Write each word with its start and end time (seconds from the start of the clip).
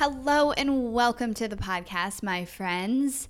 Hello, 0.00 0.52
and 0.52 0.92
welcome 0.92 1.34
to 1.34 1.48
the 1.48 1.56
podcast, 1.56 2.22
my 2.22 2.44
friends. 2.44 3.26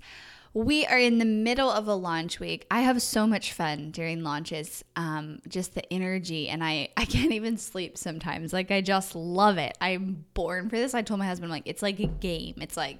We 0.53 0.85
are 0.85 0.99
in 0.99 1.17
the 1.17 1.25
middle 1.25 1.71
of 1.71 1.87
a 1.87 1.95
launch 1.95 2.39
week. 2.39 2.67
I 2.69 2.81
have 2.81 3.01
so 3.01 3.25
much 3.25 3.53
fun 3.53 3.89
during 3.89 4.21
launches. 4.21 4.83
Um, 4.95 5.39
just 5.47 5.73
the 5.73 5.91
energy, 5.91 6.47
and 6.47 6.63
I 6.63 6.89
I 6.95 7.05
can't 7.05 7.31
even 7.31 7.57
sleep 7.57 7.97
sometimes. 7.97 8.53
Like 8.53 8.69
I 8.69 8.81
just 8.81 9.15
love 9.15 9.57
it. 9.57 9.79
I'm 9.81 10.25
born 10.35 10.69
for 10.69 10.75
this. 10.75 10.93
I 10.93 11.01
told 11.01 11.19
my 11.19 11.25
husband 11.25 11.51
like 11.51 11.63
it's 11.65 11.81
like 11.81 11.99
a 11.99 12.05
game. 12.05 12.53
It's 12.61 12.77
like 12.77 12.99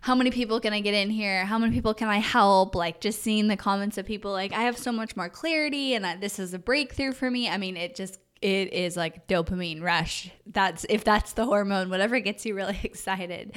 how 0.00 0.16
many 0.16 0.32
people 0.32 0.58
can 0.58 0.72
I 0.72 0.80
get 0.80 0.94
in 0.94 1.08
here? 1.08 1.46
How 1.46 1.56
many 1.56 1.72
people 1.72 1.94
can 1.94 2.08
I 2.08 2.18
help? 2.18 2.74
Like 2.74 3.00
just 3.00 3.22
seeing 3.22 3.46
the 3.46 3.56
comments 3.56 3.96
of 3.96 4.06
people 4.06 4.32
like 4.32 4.52
I 4.52 4.62
have 4.62 4.76
so 4.76 4.90
much 4.90 5.16
more 5.16 5.28
clarity, 5.28 5.94
and 5.94 6.04
that 6.04 6.20
this 6.20 6.40
is 6.40 6.52
a 6.52 6.58
breakthrough 6.58 7.12
for 7.12 7.30
me. 7.30 7.48
I 7.48 7.58
mean, 7.58 7.76
it 7.76 7.94
just 7.94 8.18
it 8.44 8.72
is 8.72 8.96
like 8.96 9.26
dopamine 9.26 9.82
rush. 9.82 10.30
That's 10.46 10.84
if 10.88 11.02
that's 11.02 11.32
the 11.32 11.46
hormone, 11.46 11.90
whatever 11.90 12.20
gets 12.20 12.44
you 12.44 12.54
really 12.54 12.78
excited. 12.84 13.56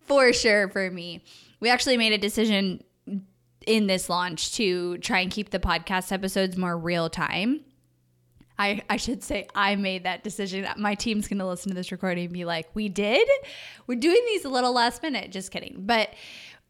For 0.00 0.32
sure 0.32 0.68
for 0.68 0.90
me 0.90 1.22
we 1.60 1.70
actually 1.70 1.96
made 1.96 2.12
a 2.12 2.18
decision 2.18 2.84
in 3.66 3.86
this 3.86 4.10
launch 4.10 4.54
to 4.56 4.98
try 4.98 5.20
and 5.20 5.30
keep 5.30 5.48
the 5.48 5.58
podcast 5.58 6.12
episodes 6.12 6.56
more 6.56 6.76
real 6.76 7.08
time. 7.08 7.60
I, 8.58 8.82
I 8.90 8.98
should 8.98 9.22
say 9.22 9.48
I 9.54 9.74
made 9.74 10.04
that 10.04 10.22
decision. 10.22 10.66
My 10.76 10.94
team's 10.94 11.26
going 11.26 11.38
to 11.38 11.46
listen 11.46 11.70
to 11.70 11.74
this 11.74 11.90
recording 11.90 12.26
and 12.26 12.34
be 12.34 12.44
like, 12.44 12.68
we 12.74 12.88
did? 12.88 13.26
We're 13.86 13.98
doing 13.98 14.22
these 14.26 14.44
a 14.44 14.48
little 14.48 14.72
last 14.72 15.02
minute. 15.02 15.32
Just 15.32 15.50
kidding. 15.50 15.76
But 15.78 16.10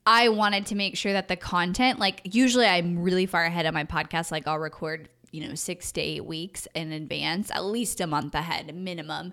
I 0.06 0.28
wanted 0.28 0.66
to 0.66 0.77
make 0.77 0.97
sure 0.97 1.12
that 1.12 1.28
the 1.28 1.36
content, 1.36 1.98
like, 1.98 2.20
usually 2.25 2.66
I'm 2.66 3.00
really 3.00 3.27
far 3.27 3.44
ahead 3.44 3.66
of 3.66 3.75
my 3.75 3.84
podcast. 3.84 4.30
Like, 4.30 4.47
I'll 4.47 4.60
record, 4.60 5.08
you 5.35 5.47
know, 5.47 5.57
six 5.57 5.91
to 5.91 6.01
eight 6.01 6.25
weeks 6.25 6.69
in 6.77 6.93
advance, 6.93 7.51
at 7.51 7.65
least 7.65 8.01
a 8.01 8.07
month 8.07 8.37
ahead, 8.37 8.73
minimum. 8.73 9.33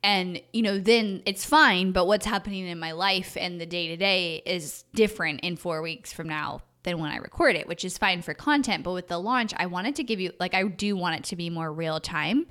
And, 0.00 0.40
you 0.52 0.62
know, 0.62 0.78
then 0.78 1.22
it's 1.26 1.44
fine. 1.44 1.90
But 1.90 2.06
what's 2.06 2.24
happening 2.24 2.68
in 2.68 2.78
my 2.78 2.92
life 2.92 3.36
and 3.36 3.60
the 3.60 3.66
day 3.66 3.88
to 3.88 3.96
day 3.96 4.42
is 4.46 4.84
different 4.94 5.40
in 5.40 5.56
four 5.56 5.82
weeks 5.82 6.12
from 6.12 6.28
now 6.28 6.62
than 6.84 7.00
when 7.00 7.10
I 7.10 7.16
record 7.16 7.56
it, 7.56 7.66
which 7.66 7.84
is 7.84 7.98
fine 7.98 8.22
for 8.22 8.32
content. 8.32 8.84
But 8.84 8.92
with 8.92 9.08
the 9.08 9.18
launch, 9.18 9.52
I 9.56 9.66
wanted 9.66 9.96
to 9.96 10.04
give 10.04 10.20
you, 10.20 10.32
like, 10.38 10.54
I 10.54 10.62
do 10.62 10.96
want 10.96 11.16
it 11.16 11.24
to 11.24 11.36
be 11.36 11.50
more 11.50 11.72
real 11.72 11.98
time. 11.98 12.46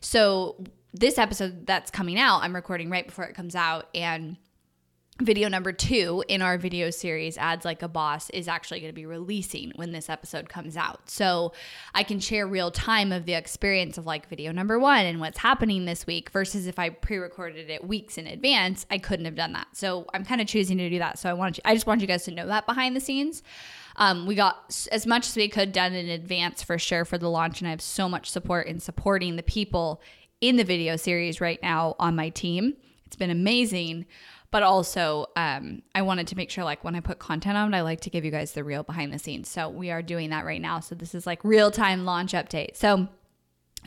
So, 0.00 0.64
this 0.96 1.18
episode 1.18 1.66
that's 1.66 1.90
coming 1.90 2.20
out, 2.20 2.42
I'm 2.44 2.54
recording 2.54 2.88
right 2.88 3.04
before 3.04 3.24
it 3.24 3.34
comes 3.34 3.56
out. 3.56 3.88
And 3.96 4.36
video 5.20 5.48
number 5.48 5.70
two 5.70 6.24
in 6.26 6.42
our 6.42 6.58
video 6.58 6.90
series 6.90 7.38
ads 7.38 7.64
like 7.64 7.82
a 7.82 7.88
boss 7.88 8.30
is 8.30 8.48
actually 8.48 8.80
going 8.80 8.90
to 8.90 8.94
be 8.94 9.06
releasing 9.06 9.70
when 9.76 9.92
this 9.92 10.10
episode 10.10 10.48
comes 10.48 10.76
out. 10.76 11.08
So 11.08 11.52
i 11.94 12.02
can 12.02 12.18
share 12.18 12.48
real 12.48 12.72
time 12.72 13.12
of 13.12 13.24
the 13.24 13.34
experience 13.34 13.96
of 13.96 14.06
like 14.06 14.28
video 14.28 14.50
number 14.50 14.76
one 14.76 15.06
and 15.06 15.20
what's 15.20 15.38
happening 15.38 15.84
this 15.84 16.04
week 16.04 16.30
versus 16.30 16.66
if 16.66 16.80
i 16.80 16.88
pre-recorded 16.88 17.70
it 17.70 17.86
weeks 17.86 18.18
in 18.18 18.26
advance 18.26 18.86
i 18.90 18.98
couldn't 18.98 19.24
have 19.26 19.36
done 19.36 19.52
that. 19.52 19.68
So 19.72 20.06
i'm 20.12 20.24
kind 20.24 20.40
of 20.40 20.48
choosing 20.48 20.78
to 20.78 20.90
do 20.90 20.98
that. 20.98 21.20
So 21.20 21.30
i 21.30 21.32
want 21.32 21.58
you, 21.58 21.62
i 21.64 21.74
just 21.74 21.86
want 21.86 22.00
you 22.00 22.08
guys 22.08 22.24
to 22.24 22.32
know 22.32 22.48
that 22.48 22.66
behind 22.66 22.96
the 22.96 23.00
scenes. 23.00 23.44
Um, 23.96 24.26
we 24.26 24.34
got 24.34 24.88
as 24.90 25.06
much 25.06 25.28
as 25.28 25.36
we 25.36 25.48
could 25.48 25.70
done 25.70 25.92
in 25.92 26.08
advance 26.08 26.64
for 26.64 26.76
sure 26.76 27.04
for 27.04 27.18
the 27.18 27.30
launch 27.30 27.60
and 27.60 27.68
i 27.68 27.70
have 27.70 27.80
so 27.80 28.08
much 28.08 28.28
support 28.28 28.66
in 28.66 28.80
supporting 28.80 29.36
the 29.36 29.44
people 29.44 30.02
in 30.40 30.56
the 30.56 30.64
video 30.64 30.96
series 30.96 31.40
right 31.40 31.62
now 31.62 31.94
on 32.00 32.16
my 32.16 32.30
team. 32.30 32.74
It's 33.06 33.14
been 33.14 33.30
amazing 33.30 34.06
but 34.54 34.62
also 34.62 35.26
um, 35.34 35.82
I 35.96 36.02
wanted 36.02 36.28
to 36.28 36.36
make 36.36 36.48
sure 36.48 36.62
like 36.62 36.84
when 36.84 36.94
I 36.94 37.00
put 37.00 37.18
content 37.18 37.56
on 37.56 37.74
I 37.74 37.80
like 37.80 38.02
to 38.02 38.10
give 38.10 38.24
you 38.24 38.30
guys 38.30 38.52
the 38.52 38.62
real 38.62 38.84
behind 38.84 39.12
the 39.12 39.18
scenes. 39.18 39.48
So 39.48 39.68
we 39.68 39.90
are 39.90 40.00
doing 40.00 40.30
that 40.30 40.44
right 40.44 40.60
now. 40.60 40.78
So 40.78 40.94
this 40.94 41.12
is 41.12 41.26
like 41.26 41.42
real 41.42 41.72
time 41.72 42.04
launch 42.04 42.34
update. 42.34 42.76
So 42.76 43.08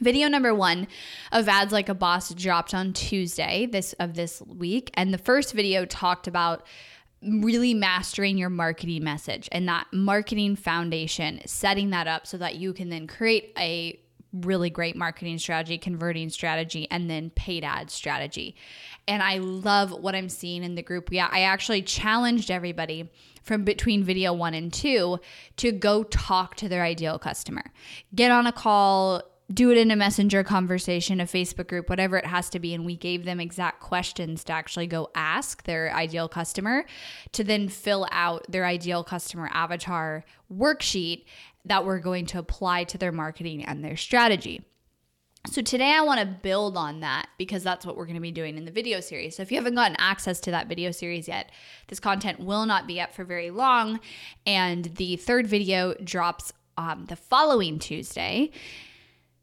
Video 0.01 0.27
number 0.27 0.53
one 0.53 0.89
of 1.31 1.47
ads 1.47 1.71
like 1.71 1.87
a 1.87 1.93
boss 1.95 2.33
dropped 2.33 2.73
on 2.73 2.91
Tuesday 2.91 3.65
this 3.65 3.93
of 3.93 4.13
this 4.15 4.41
week, 4.41 4.91
and 4.95 5.13
the 5.13 5.17
first 5.17 5.53
video 5.53 5.85
talked 5.85 6.27
about 6.27 6.67
really 7.23 7.73
mastering 7.73 8.37
your 8.37 8.49
marketing 8.49 9.05
message 9.05 9.47
and 9.53 9.69
that 9.69 9.87
marketing 9.93 10.57
foundation, 10.57 11.39
setting 11.45 11.91
that 11.91 12.07
up 12.07 12.27
so 12.27 12.37
that 12.37 12.55
you 12.55 12.73
can 12.73 12.89
then 12.89 13.07
create 13.07 13.53
a 13.57 13.99
really 14.41 14.69
great 14.69 14.95
marketing 14.95 15.37
strategy, 15.39 15.77
converting 15.77 16.29
strategy, 16.29 16.87
and 16.91 17.09
then 17.09 17.29
paid 17.31 17.63
ad 17.63 17.89
strategy. 17.89 18.55
And 19.07 19.23
I 19.23 19.37
love 19.37 19.91
what 19.91 20.15
I'm 20.15 20.29
seeing 20.29 20.63
in 20.63 20.75
the 20.75 20.81
group. 20.81 21.09
Yeah, 21.11 21.29
I 21.31 21.41
actually 21.41 21.81
challenged 21.81 22.51
everybody 22.51 23.09
from 23.43 23.63
between 23.63 24.03
video 24.03 24.33
one 24.33 24.53
and 24.53 24.71
two 24.71 25.19
to 25.57 25.71
go 25.71 26.03
talk 26.03 26.55
to 26.55 26.69
their 26.69 26.83
ideal 26.83 27.17
customer. 27.17 27.63
Get 28.13 28.31
on 28.31 28.45
a 28.45 28.51
call, 28.51 29.23
do 29.53 29.71
it 29.71 29.77
in 29.77 29.91
a 29.91 29.95
messenger 29.95 30.43
conversation, 30.43 31.21
a 31.21 31.25
Facebook 31.25 31.67
group, 31.67 31.89
whatever 31.89 32.17
it 32.17 32.25
has 32.25 32.49
to 32.49 32.59
be. 32.59 32.73
And 32.73 32.85
we 32.85 32.97
gave 32.97 33.23
them 33.23 33.39
exact 33.39 33.79
questions 33.79 34.43
to 34.45 34.53
actually 34.53 34.87
go 34.87 35.09
ask 35.15 35.63
their 35.63 35.93
ideal 35.93 36.27
customer 36.27 36.85
to 37.31 37.43
then 37.45 37.69
fill 37.69 38.05
out 38.11 38.45
their 38.49 38.65
ideal 38.65 39.05
customer 39.05 39.49
avatar 39.53 40.25
worksheet 40.53 41.23
that 41.67 41.85
we're 41.85 41.99
going 41.99 42.25
to 42.27 42.39
apply 42.39 42.83
to 42.85 42.97
their 42.97 43.11
marketing 43.11 43.63
and 43.65 43.83
their 43.83 43.97
strategy. 43.97 44.63
So 45.49 45.61
today 45.61 45.93
I 45.93 46.01
want 46.01 46.19
to 46.19 46.25
build 46.25 46.75
on 46.75 46.99
that 47.01 47.29
because 47.37 47.63
that's 47.63 47.85
what 47.85 47.95
we're 47.95 48.05
going 48.05 48.15
to 48.15 48.21
be 48.21 48.31
doing 48.31 48.57
in 48.57 48.65
the 48.65 48.71
video 48.71 48.99
series. 48.99 49.37
So 49.37 49.43
if 49.43 49.51
you 49.51 49.57
haven't 49.57 49.75
gotten 49.75 49.95
access 49.97 50.41
to 50.41 50.51
that 50.51 50.67
video 50.67 50.91
series 50.91 51.27
yet, 51.27 51.51
this 51.87 51.99
content 51.99 52.39
will 52.39 52.65
not 52.65 52.85
be 52.85 52.99
up 52.99 53.13
for 53.13 53.23
very 53.23 53.49
long 53.49 53.99
and 54.45 54.85
the 54.95 55.15
third 55.15 55.47
video 55.47 55.93
drops 56.03 56.51
um, 56.77 57.05
the 57.05 57.15
following 57.15 57.79
Tuesday. 57.79 58.51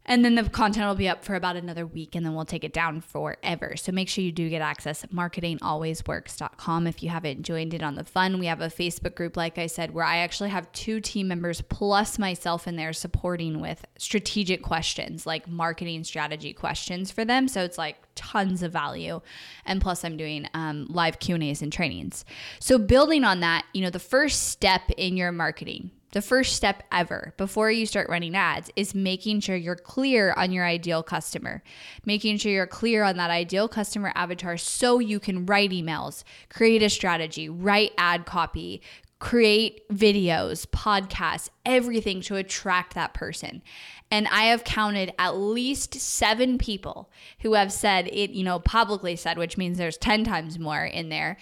And 0.07 0.25
then 0.25 0.35
the 0.35 0.49
content 0.49 0.87
will 0.87 0.95
be 0.95 1.09
up 1.09 1.25
for 1.25 1.35
about 1.35 1.57
another 1.57 1.87
week 1.87 2.15
and 2.15 2.27
then 2.27 2.35
we'll 2.35 2.45
take 2.45 2.65
it 2.65 2.73
down 2.73 3.01
forever. 3.01 3.75
So 3.77 3.91
make 3.91 4.09
sure 4.09 4.23
you 4.23 4.33
do 4.33 4.51
get 4.51 4.61
access 4.61 5.05
marketingalwaysworks.com 5.07 6.87
if 6.87 7.03
you 7.03 7.09
haven't 7.09 7.43
joined 7.43 7.73
in 7.73 7.83
on 7.83 7.95
the 7.95 8.05
fun. 8.05 8.39
We 8.39 8.47
have 8.47 8.61
a 8.61 8.69
Facebook 8.69 9.15
group, 9.15 9.37
like 9.37 9.57
I 9.57 9.67
said, 9.67 9.95
where 9.95 10.05
I 10.05 10.19
actually 10.19 10.51
have 10.51 10.71
two 10.73 11.01
team 11.01 11.29
members 11.29 11.63
plus 11.63 12.19
myself 12.19 12.69
in 12.69 12.77
there 12.77 12.93
supporting 12.93 13.61
with 13.61 13.85
strategic 13.99 14.63
questions, 14.63 15.27
like 15.27 15.49
marketing 15.49 16.05
strategy 16.05 16.53
questions 16.53 17.11
for 17.11 17.25
them. 17.25 17.49
So 17.49 17.63
it's 17.63 17.79
like 17.79 17.97
tons 18.15 18.63
of 18.63 18.73
value. 18.73 19.21
And 19.65 19.81
plus 19.81 20.05
I'm 20.05 20.17
doing 20.17 20.49
um, 20.55 20.87
live 20.89 21.19
Q&As 21.19 21.63
and 21.63 21.73
trainings. 21.73 22.25
So 22.61 22.79
building 22.79 23.25
on 23.25 23.41
that, 23.41 23.65
you 23.73 23.83
know, 23.83 23.91
the 23.91 23.99
first 23.99 24.49
step 24.49 24.91
in 24.97 25.17
your 25.17 25.33
marketing, 25.33 25.91
the 26.15 26.23
first 26.23 26.55
step 26.55 26.85
ever 26.93 27.35
before 27.37 27.73
you 27.73 27.85
start 27.85 28.09
running 28.09 28.37
ads 28.37 28.71
is 28.77 28.95
making 28.95 29.41
sure 29.41 29.57
you're 29.57 29.75
clear 29.75 30.33
on 30.37 30.53
your 30.53 30.65
ideal 30.65 31.03
customer, 31.03 31.61
making 32.07 32.39
sure 32.39 32.53
you're 32.53 32.69
clear 32.69 33.03
on 33.03 33.17
that 33.17 33.31
ideal 33.31 33.69
customer 33.69 34.13
avatar 34.15 34.57
so 34.57 35.01
you 35.01 35.19
can 35.19 35.45
write 35.45 35.73
emails, 35.73 36.23
create 36.49 36.85
a 36.85 36.89
strategy, 36.89 37.49
write 37.49 37.93
ad 37.99 38.27
copy, 38.27 38.81
create 39.19 39.89
videos, 39.89 40.67
podcasts, 40.67 41.49
everything 41.67 42.21
to 42.21 42.37
attract 42.37 42.95
that 42.95 43.13
person. 43.13 43.61
And 44.09 44.29
I 44.29 44.45
have 44.45 44.63
counted 44.63 45.13
at 45.19 45.37
least 45.37 45.95
seven 45.95 46.59
people 46.59 47.11
who 47.41 47.55
have 47.55 47.73
said 47.73 48.07
it, 48.13 48.31
you 48.31 48.45
know, 48.45 48.61
publicly 48.61 49.17
said, 49.17 49.37
which 49.37 49.59
means 49.59 49.79
there's 49.79 49.97
10 49.97 50.23
times 50.23 50.61
more 50.61 50.85
in 50.85 51.09
there 51.09 51.39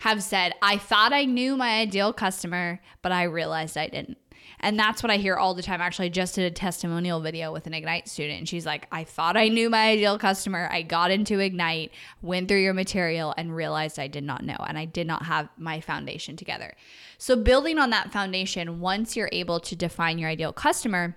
have 0.00 0.22
said, 0.22 0.54
I 0.62 0.78
thought 0.78 1.12
I 1.12 1.24
knew 1.24 1.56
my 1.56 1.80
ideal 1.80 2.12
customer, 2.12 2.80
but 3.02 3.12
I 3.12 3.24
realized 3.24 3.76
I 3.76 3.88
didn't. 3.88 4.18
And 4.60 4.78
that's 4.78 5.02
what 5.02 5.10
I 5.10 5.18
hear 5.18 5.36
all 5.36 5.54
the 5.54 5.62
time. 5.62 5.80
Actually, 5.80 6.06
I 6.06 6.10
just 6.10 6.34
did 6.34 6.50
a 6.50 6.54
testimonial 6.54 7.20
video 7.20 7.52
with 7.52 7.66
an 7.66 7.74
Ignite 7.74 8.08
student. 8.08 8.38
And 8.40 8.48
she's 8.48 8.66
like, 8.66 8.86
I 8.90 9.04
thought 9.04 9.36
I 9.36 9.48
knew 9.48 9.70
my 9.70 9.90
ideal 9.90 10.18
customer. 10.18 10.68
I 10.70 10.82
got 10.82 11.10
into 11.10 11.38
Ignite, 11.38 11.92
went 12.22 12.48
through 12.48 12.62
your 12.62 12.74
material, 12.74 13.34
and 13.36 13.54
realized 13.54 13.98
I 13.98 14.08
did 14.08 14.24
not 14.24 14.42
know. 14.42 14.56
And 14.66 14.76
I 14.76 14.84
did 14.84 15.06
not 15.06 15.26
have 15.26 15.48
my 15.56 15.80
foundation 15.80 16.36
together. 16.36 16.74
So, 17.18 17.36
building 17.36 17.78
on 17.78 17.90
that 17.90 18.12
foundation, 18.12 18.80
once 18.80 19.16
you're 19.16 19.30
able 19.32 19.60
to 19.60 19.76
define 19.76 20.18
your 20.18 20.30
ideal 20.30 20.52
customer, 20.52 21.16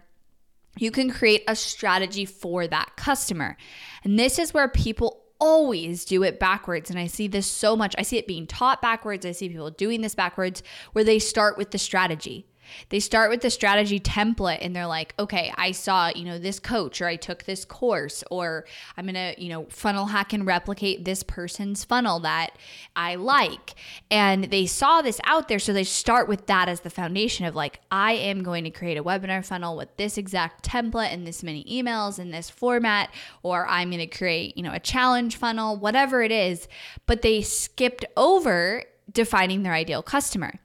you 0.78 0.92
can 0.92 1.10
create 1.10 1.44
a 1.48 1.56
strategy 1.56 2.25
for 2.25 2.68
that 2.68 2.92
customer. 2.95 3.57
And 4.04 4.18
this 4.18 4.39
is 4.39 4.54
where 4.54 4.68
people 4.68 5.20
always 5.41 6.05
do 6.05 6.23
it 6.23 6.39
backwards. 6.39 6.89
And 6.89 6.97
I 6.97 7.07
see 7.07 7.27
this 7.27 7.47
so 7.47 7.75
much. 7.75 7.95
I 7.97 8.03
see 8.03 8.17
it 8.17 8.27
being 8.27 8.47
taught 8.47 8.81
backwards. 8.81 9.25
I 9.25 9.31
see 9.31 9.49
people 9.49 9.71
doing 9.71 10.01
this 10.01 10.15
backwards 10.15 10.63
where 10.93 11.03
they 11.03 11.19
start 11.19 11.57
with 11.57 11.71
the 11.71 11.77
strategy. 11.77 12.45
They 12.89 13.00
start 13.00 13.29
with 13.29 13.41
the 13.41 13.50
strategy 13.50 14.00
template 14.00 14.59
and 14.62 14.75
they're 14.75 14.88
like, 14.88 15.13
okay, 15.19 15.53
I 15.56 15.71
saw, 15.71 16.12
you 16.15 16.25
know, 16.25 16.39
this 16.39 16.59
coach 16.59 17.01
or 17.01 17.07
I 17.07 17.15
took 17.15 17.44
this 17.44 17.65
course 17.65 18.23
or 18.29 18.65
I'm 18.97 19.06
going 19.06 19.15
to, 19.15 19.41
you 19.41 19.50
know, 19.50 19.65
funnel 19.69 20.07
hack 20.07 20.33
and 20.33 20.45
replicate 20.45 21.06
this 21.06 21.23
person's 21.23 21.83
funnel 21.83 22.19
that 22.21 22.57
I 22.95 23.15
like. 23.15 23.75
And 24.09 24.45
they 24.45 24.65
saw 24.65 25.01
this 25.01 25.19
out 25.25 25.47
there. 25.47 25.59
So 25.59 25.73
they 25.73 25.83
start 25.83 26.27
with 26.27 26.47
that 26.47 26.69
as 26.69 26.81
the 26.81 26.89
foundation 26.89 27.45
of 27.45 27.56
like, 27.56 27.79
I 27.91 28.13
am 28.13 28.44
going 28.44 28.63
to 28.63 28.71
create 28.71 28.97
a 28.97 29.03
webinar 29.03 29.45
funnel 29.45 29.77
with 29.77 29.95
this 29.97 30.18
exact 30.18 30.68
template 30.68 31.13
and 31.13 31.25
this 31.25 31.44
many 31.44 31.63
emails 31.65 32.19
in 32.19 32.31
this 32.31 32.50
format, 32.50 33.13
or 33.44 33.68
I'm 33.68 33.89
going 33.89 34.00
to 34.00 34.07
create, 34.07 34.57
you 34.57 34.63
know, 34.63 34.73
a 34.73 34.79
challenge 34.79 35.38
funnel, 35.38 35.77
whatever 35.77 36.21
it 36.21 36.31
is. 36.31 36.68
But 37.06 37.21
they 37.21 37.41
skipped 37.41 38.06
over 38.15 38.83
defining 39.12 39.63
their 39.63 39.73
ideal 39.73 40.01
customer. 40.01 40.59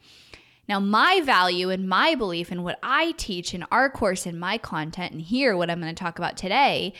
Now, 0.68 0.80
my 0.80 1.20
value 1.24 1.70
and 1.70 1.88
my 1.88 2.14
belief 2.14 2.50
in 2.50 2.62
what 2.62 2.78
I 2.82 3.12
teach 3.12 3.54
in 3.54 3.64
our 3.70 3.88
course 3.88 4.26
and 4.26 4.38
my 4.38 4.58
content, 4.58 5.12
and 5.12 5.22
here, 5.22 5.56
what 5.56 5.70
I'm 5.70 5.80
going 5.80 5.94
to 5.94 5.98
talk 5.98 6.18
about 6.18 6.36
today, 6.36 6.92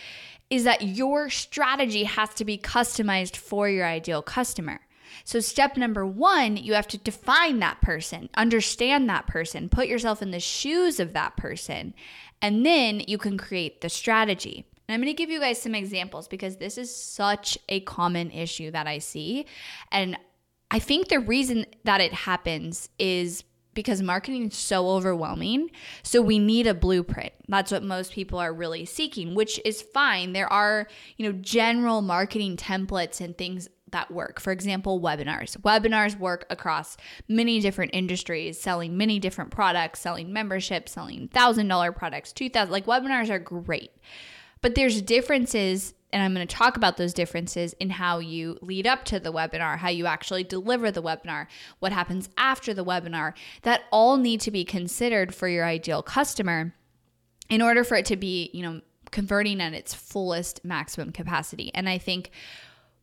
is 0.51 0.65
that 0.65 0.83
your 0.83 1.29
strategy 1.29 2.05
has 2.05 2.33
to 2.35 2.45
be 2.45 2.57
customized 2.57 3.37
for 3.37 3.69
your 3.69 3.87
ideal 3.87 4.23
customer. 4.23 4.81
So, 5.25 5.41
step 5.41 5.77
number 5.77 6.07
one, 6.07 6.57
you 6.57 6.75
have 6.75 6.89
to 6.89 6.99
define 6.99 7.59
that 7.61 7.81
person, 7.81 8.29
understand 8.35 9.09
that 9.09 9.27
person, 9.27 9.69
put 9.69 9.89
yourself 9.89 10.23
in 10.23 10.31
the 10.31 10.41
shoes 10.41 11.01
of 11.01 11.13
that 11.15 11.37
person, 11.37 11.95
and 12.43 12.65
then 12.65 13.01
you 13.07 13.19
can 13.19 13.39
create 13.39 13.81
the 13.81 13.89
strategy. 13.89 14.67
And 14.89 14.95
I'm 14.95 15.01
going 15.01 15.13
to 15.13 15.17
give 15.17 15.31
you 15.31 15.41
guys 15.41 15.61
some 15.61 15.75
examples 15.75 16.29
because 16.29 16.57
this 16.57 16.79
is 16.79 16.95
such 16.95 17.59
a 17.69 17.81
common 17.81 18.31
issue 18.31 18.71
that 18.71 18.87
I 18.87 18.99
see. 18.99 19.47
And 19.91 20.17
I 20.71 20.79
think 20.79 21.09
the 21.09 21.19
reason 21.19 21.67
that 21.85 22.01
it 22.01 22.13
happens 22.13 22.89
is 22.99 23.43
because 23.77 24.03
marketing 24.03 24.49
is 24.49 24.57
so 24.57 24.89
overwhelming. 24.89 25.71
So 26.03 26.21
we 26.21 26.41
need 26.41 26.67
a 26.67 26.75
blueprint. 26.75 27.33
That's 27.47 27.71
what 27.71 27.85
most 27.85 28.11
people 28.11 28.41
are 28.41 28.53
really 28.53 28.85
seeking, 28.85 29.37
which 29.37 29.61
is 29.65 29.81
fine. 29.83 30.33
There 30.33 30.53
are, 30.53 30.89
you 31.17 31.31
know, 31.31 31.39
general 31.41 32.03
marketing 32.03 32.57
templates 32.57 33.21
and 33.21 33.39
things 33.39 33.69
that 33.93 34.11
work. 34.11 34.41
For 34.41 34.51
example, 34.51 35.01
webinars. 35.01 35.57
Webinars 35.59 36.19
work 36.19 36.45
across 36.51 36.97
many 37.29 37.61
different 37.61 37.95
industries, 37.95 38.61
selling 38.61 38.97
many 38.97 39.21
different 39.21 39.53
products, 39.53 40.01
selling 40.01 40.33
memberships, 40.33 40.93
selling 40.93 41.29
$1000 41.29 41.95
products, 41.95 42.33
2000 42.33 42.73
like 42.73 42.87
webinars 42.87 43.31
are 43.31 43.39
great. 43.39 43.93
But 44.67 44.75
there's 44.75 45.01
differences 45.01 45.95
and 46.13 46.25
I'm 46.25 46.35
going 46.35 46.45
to 46.45 46.53
talk 46.53 46.77
about 46.77 46.97
those 46.97 47.15
differences 47.15 47.73
in 47.75 47.89
how 47.89 48.19
you 48.19 48.59
lead 48.61 48.85
up 48.85 49.05
to 49.05 49.21
the 49.21 49.33
webinar, 49.33 49.79
how 49.79 49.91
you 49.91 50.07
actually 50.07 50.43
deliver 50.43 50.91
the 50.91 51.01
webinar, 51.01 51.47
what 51.79 51.93
happens 51.93 52.29
after 52.37 52.75
the 52.75 52.85
webinar, 52.85 53.35
that 53.63 53.83
all 53.93 54.17
need 54.17 54.41
to 54.41 54.51
be 54.51 54.65
considered 54.65 55.33
for 55.33 55.47
your 55.47 55.65
ideal 55.65 56.03
customer 56.03 56.75
in 57.49 57.63
order 57.63 57.85
for 57.85 57.97
it 57.97 58.07
to 58.07 58.17
be, 58.17 58.51
you 58.53 58.63
know, 58.65 58.81
converting 59.13 59.61
at 59.61 59.73
its 59.73 59.95
fullest 59.95 60.65
maximum 60.65 61.13
capacity. 61.13 61.71
And 61.73 61.89
I 61.89 61.99
think 61.99 62.33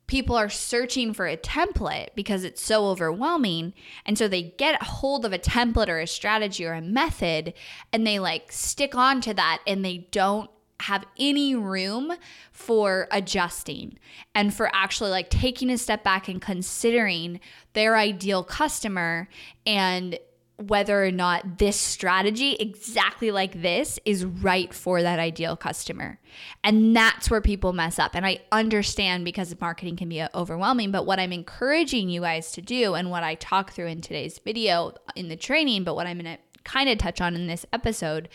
people 0.07 0.35
are 0.35 0.49
searching 0.49 1.13
for 1.13 1.27
a 1.27 1.37
template 1.37 2.09
because 2.13 2.43
it's 2.43 2.61
so 2.61 2.87
overwhelming. 2.87 3.73
And 4.05 4.17
so 4.17 4.27
they 4.27 4.53
get 4.57 4.83
hold 4.83 5.23
of 5.23 5.31
a 5.31 5.39
template 5.39 5.87
or 5.87 5.99
a 5.99 6.07
strategy 6.07 6.65
or 6.65 6.73
a 6.73 6.81
method 6.81 7.53
and 7.93 8.05
they 8.05 8.19
like 8.19 8.51
stick 8.51 8.95
on 8.95 9.21
to 9.21 9.33
that 9.35 9.61
and 9.65 9.85
they 9.85 10.09
don't 10.11 10.49
have 10.81 11.05
any 11.17 11.55
room 11.55 12.13
for 12.51 13.07
adjusting 13.11 13.97
and 14.35 14.53
for 14.53 14.69
actually 14.73 15.09
like 15.09 15.29
taking 15.29 15.69
a 15.69 15.77
step 15.77 16.03
back 16.03 16.27
and 16.27 16.41
considering 16.41 17.39
their 17.73 17.95
ideal 17.95 18.43
customer 18.43 19.29
and 19.65 20.17
whether 20.57 21.03
or 21.03 21.11
not 21.11 21.57
this 21.57 21.75
strategy 21.75 22.55
exactly 22.59 23.31
like 23.31 23.61
this 23.61 23.99
is 24.05 24.23
right 24.23 24.73
for 24.73 25.01
that 25.01 25.19
ideal 25.19 25.55
customer. 25.55 26.19
And 26.63 26.95
that's 26.95 27.29
where 27.29 27.41
people 27.41 27.73
mess 27.73 27.97
up. 27.97 28.15
And 28.15 28.25
I 28.25 28.39
understand 28.51 29.25
because 29.25 29.59
marketing 29.59 29.95
can 29.95 30.09
be 30.09 30.21
uh, 30.21 30.29
overwhelming, 30.35 30.91
but 30.91 31.05
what 31.05 31.19
I'm 31.19 31.33
encouraging 31.33 32.09
you 32.09 32.21
guys 32.21 32.51
to 32.51 32.61
do 32.61 32.93
and 32.93 33.09
what 33.09 33.23
I 33.23 33.35
talk 33.35 33.71
through 33.71 33.87
in 33.87 34.01
today's 34.01 34.37
video 34.37 34.93
in 35.15 35.27
the 35.27 35.35
training, 35.35 35.83
but 35.83 35.95
what 35.95 36.05
I'm 36.05 36.19
going 36.19 36.37
to 36.37 36.41
kind 36.63 36.87
of 36.87 36.97
touch 36.97 37.19
on 37.19 37.35
in 37.35 37.47
this 37.47 37.65
episode 37.73 38.29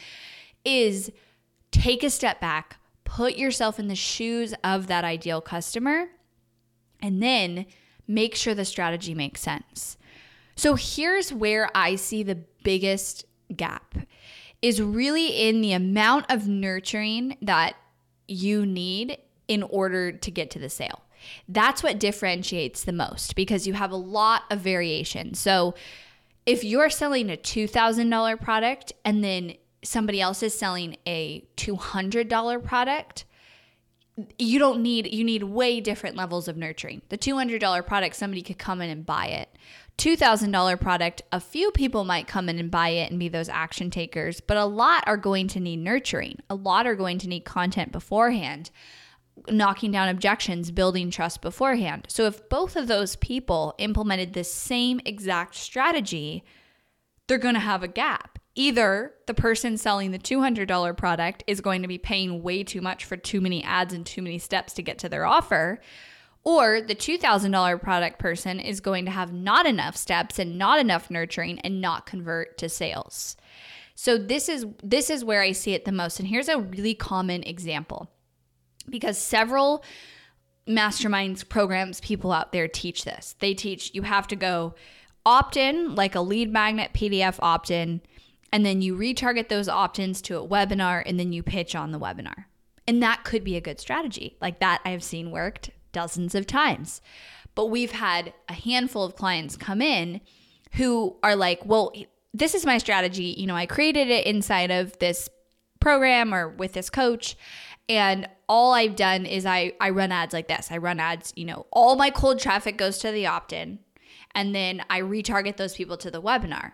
is 0.65 1.13
take 1.71 2.03
a 2.03 2.11
step 2.11 2.41
back, 2.41 2.79
put 3.05 3.37
yourself 3.37 3.79
in 3.79 3.89
the 3.89 3.95
shoes 3.95 4.55
of 4.63 4.87
that 4.87 5.05
ideal 5.05 5.41
customer, 5.41 6.09
and 7.01 7.23
then 7.23 7.67
make 8.07 8.35
sure 8.35 8.55
the 8.55 8.65
strategy 8.65 9.15
makes 9.15 9.41
sense. 9.41 9.97
So 10.57 10.75
here's 10.75 11.33
where 11.33 11.71
I 11.75 11.95
see 11.95 12.23
the 12.23 12.39
biggest 12.65 13.25
gap 13.55 13.95
is 14.61 14.83
really 14.83 15.49
in 15.49 15.61
the 15.61 15.73
amount 15.73 16.27
of 16.29 16.49
nurturing 16.49 17.37
that 17.43 17.77
you 18.27 18.67
need 18.67 19.19
in 19.47 19.63
order 19.63 20.13
to 20.13 20.31
get 20.31 20.51
to 20.51 20.59
the 20.59 20.69
sale. 20.69 21.03
That's 21.49 21.83
what 21.83 21.99
differentiates 21.99 22.85
the 22.85 22.93
most 22.93 23.37
because 23.37 23.67
you 23.67 23.75
have 23.75 23.93
a 23.93 23.97
lot 23.97 24.43
of 24.51 24.61
variation. 24.61 25.35
So 25.35 25.75
if 26.45 26.65
you're 26.65 26.91
selling 26.91 27.31
a 27.31 27.37
$2,000 27.37 28.41
product 28.41 28.93
and 29.05 29.23
then 29.23 29.55
somebody 29.83 30.21
else 30.21 30.43
is 30.43 30.59
selling 30.59 30.97
a 31.07 31.45
$200 31.57 32.65
product, 32.65 33.25
you 34.39 34.59
don't 34.59 34.83
need 34.83 35.13
you 35.13 35.23
need 35.23 35.45
way 35.45 35.81
different 35.81 36.17
levels 36.17 36.49
of 36.49 36.57
nurturing. 36.57 37.03
The 37.09 37.19
$200 37.19 37.87
product 37.87 38.17
somebody 38.17 38.43
could 38.43 38.59
come 38.59 38.81
in 38.81 38.91
and 38.91 39.07
buy 39.07 39.27
it. 39.27 39.49
$2000 39.99 40.81
product, 40.81 41.23
a 41.33 41.41
few 41.41 41.73
people 41.73 42.05
might 42.05 42.29
come 42.29 42.49
in 42.49 42.59
and 42.59 42.71
buy 42.71 42.91
it 42.91 43.11
and 43.11 43.19
be 43.19 43.29
those 43.29 43.49
action 43.49 43.91
takers, 43.91 44.41
but 44.41 44.57
a 44.57 44.65
lot 44.65 45.03
are 45.09 45.17
going 45.17 45.49
to 45.49 45.61
need 45.61 45.79
nurturing. 45.79 46.39
A 46.49 46.55
lot 46.55 46.87
are 46.87 46.95
going 46.95 47.19
to 47.19 47.29
need 47.29 47.45
content 47.45 47.91
beforehand, 47.91 48.71
knocking 49.51 49.91
down 49.91 50.09
objections, 50.09 50.71
building 50.71 51.11
trust 51.11 51.43
beforehand. 51.43 52.07
So 52.09 52.27
if 52.27 52.49
both 52.49 52.77
of 52.77 52.87
those 52.87 53.17
people 53.17 53.75
implemented 53.79 54.35
the 54.35 54.45
same 54.45 55.01
exact 55.05 55.57
strategy, 55.57 56.45
they're 57.27 57.37
going 57.37 57.55
to 57.55 57.61
have 57.61 57.83
a 57.83 57.89
gap 57.89 58.39
either 58.59 59.15
the 59.27 59.35
person 59.35 59.79
selling 59.79 60.11
the 60.11 60.19
$200 60.19 60.97
product 60.97 61.45
is 61.47 61.61
going 61.61 61.81
to 61.83 61.89
be 61.89 61.97
paying 61.97 62.43
way 62.43 62.65
too 62.65 62.81
much 62.81 63.05
for 63.05 63.17
too 63.17 63.41
many 63.41 63.63
ads 63.63 63.95
and 63.95 64.05
too 64.05 64.21
many 64.21 64.37
steps 64.37 64.73
to 64.73 64.83
get 64.83 64.99
to 64.99 65.09
their 65.09 65.25
offer, 65.25 65.81
or 66.43 66.81
the 66.81 66.95
$2,000 66.95 67.81
product 67.81 68.19
person 68.19 68.59
is 68.59 68.81
going 68.81 69.05
to 69.05 69.13
have 69.13 69.33
not 69.33 69.65
enough 69.65 69.97
steps 69.97 70.41
and 70.41 70.59
not 70.59 70.81
enough 70.81 71.09
nurturing 71.09 71.61
and 71.61 71.81
not 71.81 72.05
convert 72.05 72.59
to 72.59 72.69
sales. 72.69 73.37
So 73.95 74.19
this 74.19 74.49
is 74.49 74.67
this 74.83 75.09
is 75.09 75.25
where 75.25 75.41
I 75.43 75.53
see 75.53 75.73
it 75.73 75.85
the 75.85 75.93
most 75.93 76.19
and 76.19 76.29
here's 76.29 76.49
a 76.49 76.59
really 76.59 76.95
common 76.95 77.45
example. 77.45 78.11
Because 78.89 79.19
several 79.19 79.85
masterminds 80.69 81.49
programs 81.49 82.01
people 82.01 82.33
out 82.33 82.53
there 82.53 82.67
teach 82.67 83.05
this. 83.05 83.37
They 83.39 83.55
teach 83.55 83.95
you 83.95 84.03
have 84.03 84.27
to 84.29 84.37
go 84.37 84.75
opt 85.27 85.57
in 85.57 85.95
like 85.95 86.15
a 86.15 86.21
lead 86.21 86.53
magnet 86.53 86.93
PDF 86.95 87.37
opt 87.41 87.71
in 87.71 88.01
and 88.53 88.65
then 88.65 88.81
you 88.81 88.97
retarget 88.97 89.49
those 89.49 89.69
opt 89.69 89.99
ins 89.99 90.23
to 90.23 90.39
a 90.39 90.47
webinar 90.47 91.03
and 91.05 91.19
then 91.19 91.33
you 91.33 91.43
pitch 91.43 91.75
on 91.75 91.93
the 91.93 92.01
webinar. 92.01 92.45
And 92.87 93.03
that 93.03 93.25
could 93.25 93.45
be 93.45 93.57
a 93.57 93.61
good 93.61 93.81
strategy. 93.81 94.37
Like 94.41 94.61
that, 94.61 94.81
I've 94.85 95.05
seen 95.05 95.31
worked 95.31 95.71
dozens 95.93 96.35
of 96.35 96.47
times. 96.47 97.03
But 97.55 97.67
we've 97.67 97.93
had 97.93 98.33
a 98.49 98.55
handful 98.55 99.05
of 99.05 99.17
clients 99.17 99.57
come 99.57 99.83
in 99.83 100.21
who 100.75 101.17
are 101.23 101.37
like, 101.37 101.65
well, 101.67 101.93
this 102.33 102.55
is 102.55 102.65
my 102.65 102.79
strategy. 102.79 103.35
You 103.37 103.47
know, 103.47 103.57
I 103.57 103.67
created 103.67 104.09
it 104.09 104.27
inside 104.27 104.71
of 104.71 104.99
this 104.99 105.29
program 105.81 106.33
or 106.33 106.49
with 106.49 106.73
this 106.73 106.89
coach. 106.89 107.37
And 107.89 108.29
all 108.49 108.73
I've 108.73 108.97
done 108.97 109.27
is 109.27 109.45
I, 109.45 109.73
I 109.81 109.91
run 109.91 110.13
ads 110.13 110.33
like 110.33 110.49
this. 110.49 110.69
I 110.71 110.79
run 110.79 111.01
ads, 111.01 111.33
you 111.37 111.45
know, 111.45 111.67
all 111.71 111.97
my 111.97 112.11
cold 112.11 112.39
traffic 112.39 112.79
goes 112.79 112.99
to 112.99 113.11
the 113.11 113.27
opt 113.27 113.53
in. 113.53 113.81
And 114.35 114.55
then 114.55 114.83
I 114.89 115.01
retarget 115.01 115.57
those 115.57 115.75
people 115.75 115.97
to 115.99 116.11
the 116.11 116.23
webinar 116.23 116.73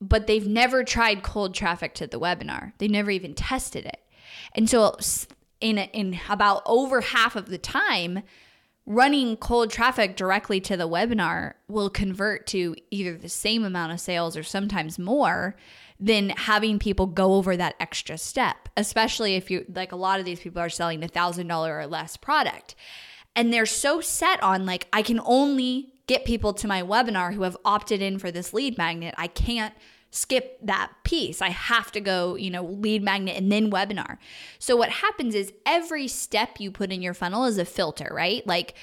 but 0.00 0.26
they've 0.26 0.48
never 0.48 0.82
tried 0.82 1.22
cold 1.22 1.54
traffic 1.54 1.94
to 1.94 2.06
the 2.06 2.20
webinar. 2.20 2.72
They 2.78 2.88
never 2.88 3.10
even 3.10 3.34
tested 3.34 3.84
it. 3.84 4.00
And 4.54 4.68
so 4.68 4.96
in 5.60 5.78
in 5.78 6.18
about 6.28 6.62
over 6.66 7.00
half 7.00 7.36
of 7.36 7.46
the 7.46 7.58
time, 7.58 8.22
running 8.86 9.36
cold 9.36 9.70
traffic 9.70 10.16
directly 10.16 10.60
to 10.60 10.76
the 10.76 10.88
webinar 10.88 11.54
will 11.68 11.90
convert 11.90 12.46
to 12.48 12.74
either 12.90 13.16
the 13.16 13.28
same 13.28 13.64
amount 13.64 13.92
of 13.92 14.00
sales 14.00 14.36
or 14.36 14.42
sometimes 14.42 14.98
more 14.98 15.54
than 15.98 16.30
having 16.30 16.78
people 16.78 17.06
go 17.06 17.34
over 17.34 17.56
that 17.56 17.74
extra 17.78 18.16
step, 18.16 18.70
especially 18.76 19.36
if 19.36 19.50
you 19.50 19.66
like 19.74 19.92
a 19.92 19.96
lot 19.96 20.18
of 20.18 20.24
these 20.24 20.40
people 20.40 20.60
are 20.60 20.70
selling 20.70 21.04
a 21.04 21.08
thousand 21.08 21.46
dollar 21.46 21.78
or 21.78 21.86
less 21.86 22.16
product. 22.16 22.74
And 23.36 23.52
they're 23.52 23.66
so 23.66 24.00
set 24.00 24.42
on 24.42 24.66
like, 24.66 24.88
I 24.92 25.02
can 25.02 25.20
only 25.24 25.92
get 26.10 26.24
people 26.24 26.52
to 26.52 26.66
my 26.66 26.82
webinar 26.82 27.32
who 27.32 27.42
have 27.42 27.56
opted 27.64 28.02
in 28.02 28.18
for 28.18 28.32
this 28.32 28.52
lead 28.52 28.76
magnet. 28.76 29.14
I 29.16 29.28
can't 29.28 29.72
skip 30.10 30.58
that 30.60 30.90
piece. 31.04 31.40
I 31.40 31.50
have 31.50 31.92
to 31.92 32.00
go, 32.00 32.34
you 32.34 32.50
know, 32.50 32.64
lead 32.64 33.00
magnet 33.00 33.36
and 33.36 33.52
then 33.52 33.70
webinar. 33.70 34.18
So 34.58 34.74
what 34.74 34.88
happens 34.88 35.36
is 35.36 35.52
every 35.64 36.08
step 36.08 36.58
you 36.58 36.72
put 36.72 36.90
in 36.90 37.00
your 37.00 37.14
funnel 37.14 37.44
is 37.44 37.58
a 37.58 37.64
filter, 37.64 38.10
right? 38.12 38.44
Like 38.44 38.74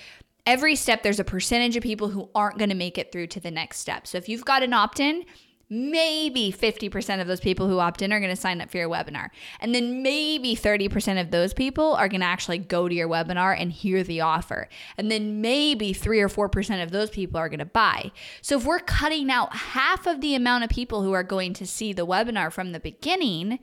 every 0.45 0.77
step 0.77 1.03
there's 1.03 1.19
a 1.19 1.25
percentage 1.25 1.75
of 1.75 1.83
people 1.83 2.07
who 2.07 2.29
aren't 2.33 2.59
going 2.59 2.69
to 2.69 2.75
make 2.75 2.97
it 2.97 3.11
through 3.11 3.27
to 3.27 3.41
the 3.41 3.51
next 3.51 3.79
step. 3.79 4.07
So 4.07 4.17
if 4.17 4.29
you've 4.29 4.45
got 4.45 4.63
an 4.63 4.71
opt-in, 4.71 5.25
maybe 5.69 6.51
50% 6.51 7.19
of 7.21 7.27
those 7.27 7.41
people 7.41 7.67
who 7.67 7.79
opt 7.79 8.01
in 8.01 8.13
are 8.13 8.19
going 8.19 8.33
to 8.33 8.41
sign 8.41 8.61
up 8.61 8.69
for 8.69 8.77
your 8.77 8.89
webinar. 8.89 9.29
And 9.59 9.75
then 9.75 10.01
maybe 10.01 10.55
30% 10.55 11.19
of 11.19 11.31
those 11.31 11.53
people 11.53 11.93
are 11.95 12.07
going 12.07 12.21
to 12.21 12.27
actually 12.27 12.59
go 12.59 12.87
to 12.87 12.95
your 12.95 13.09
webinar 13.09 13.59
and 13.59 13.71
hear 13.71 14.03
the 14.03 14.21
offer. 14.21 14.69
And 14.97 15.11
then 15.11 15.41
maybe 15.41 15.91
3 15.91 16.21
or 16.21 16.29
4% 16.29 16.83
of 16.83 16.91
those 16.91 17.09
people 17.09 17.37
are 17.37 17.49
going 17.49 17.59
to 17.59 17.65
buy. 17.65 18.11
So 18.41 18.57
if 18.57 18.65
we're 18.65 18.79
cutting 18.79 19.29
out 19.29 19.53
half 19.55 20.07
of 20.07 20.21
the 20.21 20.35
amount 20.35 20.63
of 20.63 20.69
people 20.69 21.03
who 21.03 21.11
are 21.11 21.23
going 21.23 21.53
to 21.55 21.67
see 21.67 21.91
the 21.91 22.05
webinar 22.05 22.51
from 22.51 22.71
the 22.71 22.79
beginning, 22.79 23.59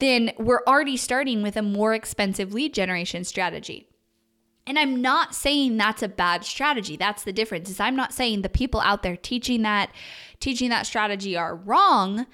then 0.00 0.32
we're 0.38 0.62
already 0.66 0.96
starting 0.96 1.42
with 1.42 1.56
a 1.56 1.62
more 1.62 1.94
expensive 1.94 2.52
lead 2.52 2.74
generation 2.74 3.24
strategy. 3.24 3.87
And 4.68 4.78
I'm 4.78 5.00
not 5.00 5.34
saying 5.34 5.76
that's 5.76 6.02
a 6.02 6.08
bad 6.08 6.44
strategy. 6.44 6.96
That's 6.96 7.24
the 7.24 7.32
difference. 7.32 7.70
Is 7.70 7.80
I'm 7.80 7.96
not 7.96 8.12
saying 8.12 8.42
the 8.42 8.50
people 8.50 8.80
out 8.82 9.02
there 9.02 9.16
teaching 9.16 9.62
that 9.62 9.90
teaching 10.40 10.68
that 10.68 10.86
strategy 10.86 11.36
are 11.36 11.56
wrong. 11.56 12.26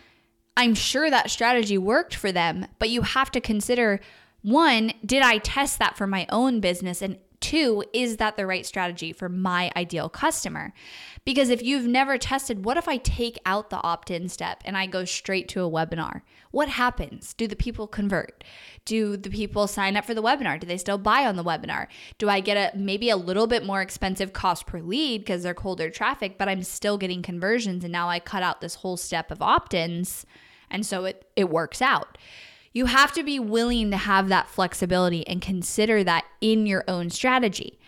I'm 0.57 0.75
sure 0.75 1.11
that 1.11 1.31
strategy 1.31 1.79
worked 1.79 2.15
for 2.15 2.33
them, 2.33 2.67
but 2.79 2.91
you 2.91 3.03
have 3.03 3.31
to 3.33 3.41
consider 3.41 4.01
one, 4.43 4.93
did 5.07 5.23
I 5.23 5.39
test 5.39 5.79
that 5.79 5.97
for 5.97 6.07
my 6.07 6.27
own 6.29 6.61
business 6.61 7.01
and 7.01 7.17
Two, 7.45 7.85
is 7.93 8.17
that 8.17 8.39
the 8.39 8.47
right 8.47 8.65
strategy 8.65 9.13
for 9.13 9.29
my 9.29 9.71
ideal 9.77 10.09
customer? 10.09 10.73
Because 11.27 11.51
if 11.51 11.63
you've 11.63 11.87
never 11.87 12.17
tested, 12.17 12.65
what 12.65 12.79
if 12.79 12.89
I 12.89 12.97
take 12.97 13.39
out 13.45 13.69
the 13.69 13.83
opt 13.83 14.11
in 14.11 14.31
step 14.31 14.63
and 14.65 14.79
I 14.79 14.87
go 14.87 15.05
straight 15.05 15.47
to 15.49 15.63
a 15.63 15.71
webinar? 15.71 16.23
What 16.53 16.71
happens? 16.71 17.35
Do 17.35 17.47
the 17.47 17.55
people 17.55 17.87
convert? 17.87 18.45
Do 18.87 19.19
the 19.19 19.29
people 19.29 19.67
sign 19.67 19.95
up 19.95 20.07
for 20.07 20.15
the 20.15 20.23
webinar? 20.23 20.59
Do 20.59 20.67
they 20.67 20.79
still 20.79 20.97
buy 20.97 21.27
on 21.27 21.37
the 21.37 21.45
webinar? 21.45 21.89
Do 22.17 22.31
I 22.31 22.41
get 22.41 22.57
a 22.57 22.79
maybe 22.79 23.11
a 23.11 23.17
little 23.19 23.47
bit 23.47 23.67
more 23.67 23.83
expensive 23.83 24.33
cost 24.33 24.65
per 24.65 24.81
lead 24.81 25.19
because 25.21 25.43
they're 25.43 25.53
colder 25.53 25.91
traffic, 25.91 26.39
but 26.39 26.49
I'm 26.49 26.63
still 26.63 26.97
getting 26.97 27.21
conversions 27.21 27.85
and 27.85 27.93
now 27.93 28.09
I 28.09 28.21
cut 28.21 28.43
out 28.43 28.63
this 28.63 28.77
whole 28.77 28.97
step 28.97 29.31
of 29.31 29.43
opt 29.43 29.75
ins 29.75 30.25
and 30.71 30.87
so 30.87 31.05
it, 31.05 31.27
it 31.37 31.51
works 31.51 31.83
out. 31.83 32.17
You 32.75 32.87
have 32.87 33.13
to 33.13 33.23
be 33.23 33.39
willing 33.39 33.93
to 33.93 33.97
have 33.97 34.29
that 34.29 34.51
flexibility 34.51 35.27
and 35.27 35.41
consider 35.41 36.05
that 36.05 36.25
in 36.41 36.67
your 36.67 36.85
own 36.89 37.09
strategy. 37.09 37.79